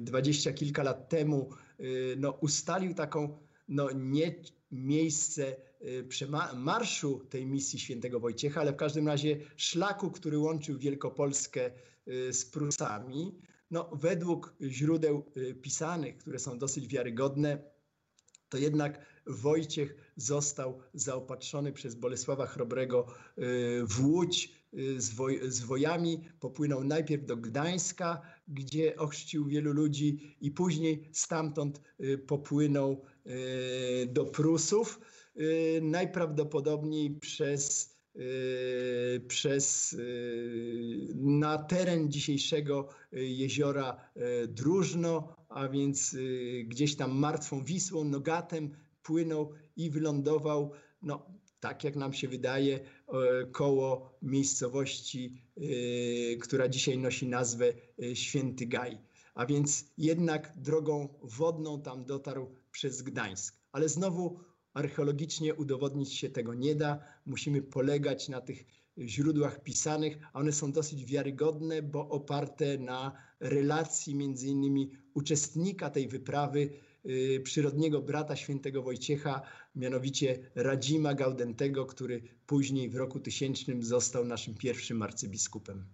[0.01, 1.51] dwadzieścia kilka lat temu
[2.17, 3.39] no, ustalił taką
[3.69, 4.35] no, nie
[4.71, 6.05] miejsce Y,
[6.57, 11.70] marszu tej misji świętego Wojciecha, ale w każdym razie szlaku, który łączył Wielkopolskę
[12.09, 13.35] y, z Prusami.
[13.70, 17.59] No, według źródeł y, pisanych, które są dosyć wiarygodne,
[18.49, 23.07] to jednak Wojciech został zaopatrzony przez Bolesława Chrobrego
[23.89, 24.55] w łódź
[24.97, 25.14] z,
[25.49, 26.24] z wojami.
[26.41, 31.81] Popłynął najpierw do Gdańska, gdzie ochrzcił wielu ludzi i później stamtąd
[32.26, 33.05] popłynął
[34.07, 35.01] do Prusów.
[35.41, 44.11] Y, najprawdopodobniej przez, y, przez y, na teren dzisiejszego jeziora
[44.49, 46.16] Drużno, a więc
[46.64, 48.70] gdzieś tam martwą Wisłą, Nogatem
[49.03, 50.72] płynął i wylądował,
[51.03, 51.26] no
[51.61, 52.80] tak jak nam się wydaje,
[53.53, 55.43] koło miejscowości,
[56.41, 57.72] która dzisiaj nosi nazwę
[58.14, 58.99] Święty Gaj.
[59.34, 63.57] A więc jednak drogą wodną tam dotarł przez Gdańsk.
[63.72, 64.41] Ale znowu
[64.79, 66.99] archeologicznie udowodnić się tego nie da.
[67.26, 68.64] Musimy polegać na tych
[68.99, 76.09] źródłach pisanych, a one są dosyć wiarygodne, bo oparte na relacji między innymi uczestnika tej
[76.09, 76.70] wyprawy,
[77.05, 79.43] yy, przyrodniego brata świętego Wojciecha,
[79.76, 85.85] mianowicie Radzima Gaudentego, który później w roku tysięcznym został naszym pierwszym arcybiskupem.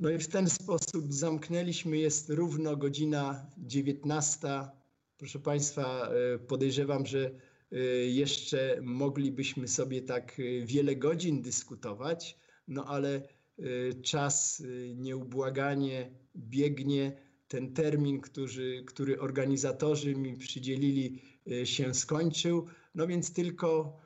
[0.00, 4.79] No i w ten sposób zamknęliśmy, jest równo godzina 19.
[5.20, 7.30] Proszę Państwa, e, podejrzewam, że
[7.72, 13.28] e, jeszcze moglibyśmy sobie tak e, wiele godzin dyskutować, no ale
[14.02, 14.62] czas
[14.96, 17.12] nieubłaganie biegnie.
[17.48, 21.22] Ten termin, który, który organizatorzy mi przydzielili,
[21.64, 22.66] się skończył.
[22.94, 24.00] No więc tylko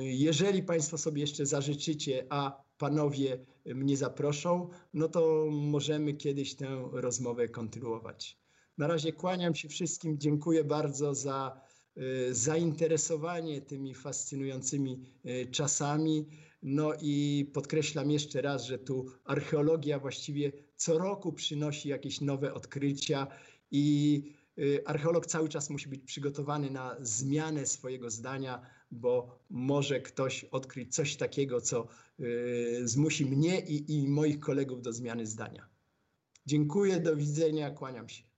[0.00, 7.48] jeżeli Państwo sobie jeszcze zażyczycie, a panowie mnie zaproszą, no to możemy kiedyś tę rozmowę
[7.48, 8.45] kontynuować.
[8.78, 10.18] Na razie kłaniam się wszystkim.
[10.18, 11.60] Dziękuję bardzo za
[11.96, 16.26] y, zainteresowanie tymi fascynującymi y, czasami.
[16.62, 23.26] No i podkreślam jeszcze raz, że tu archeologia właściwie co roku przynosi jakieś nowe odkrycia
[23.70, 24.22] i
[24.58, 30.94] y, archeolog cały czas musi być przygotowany na zmianę swojego zdania, bo może ktoś odkryć
[30.94, 31.88] coś takiego, co
[32.84, 35.68] zmusi mnie i, i moich kolegów do zmiany zdania.
[36.46, 38.35] Dziękuję, do widzenia, kłaniam się.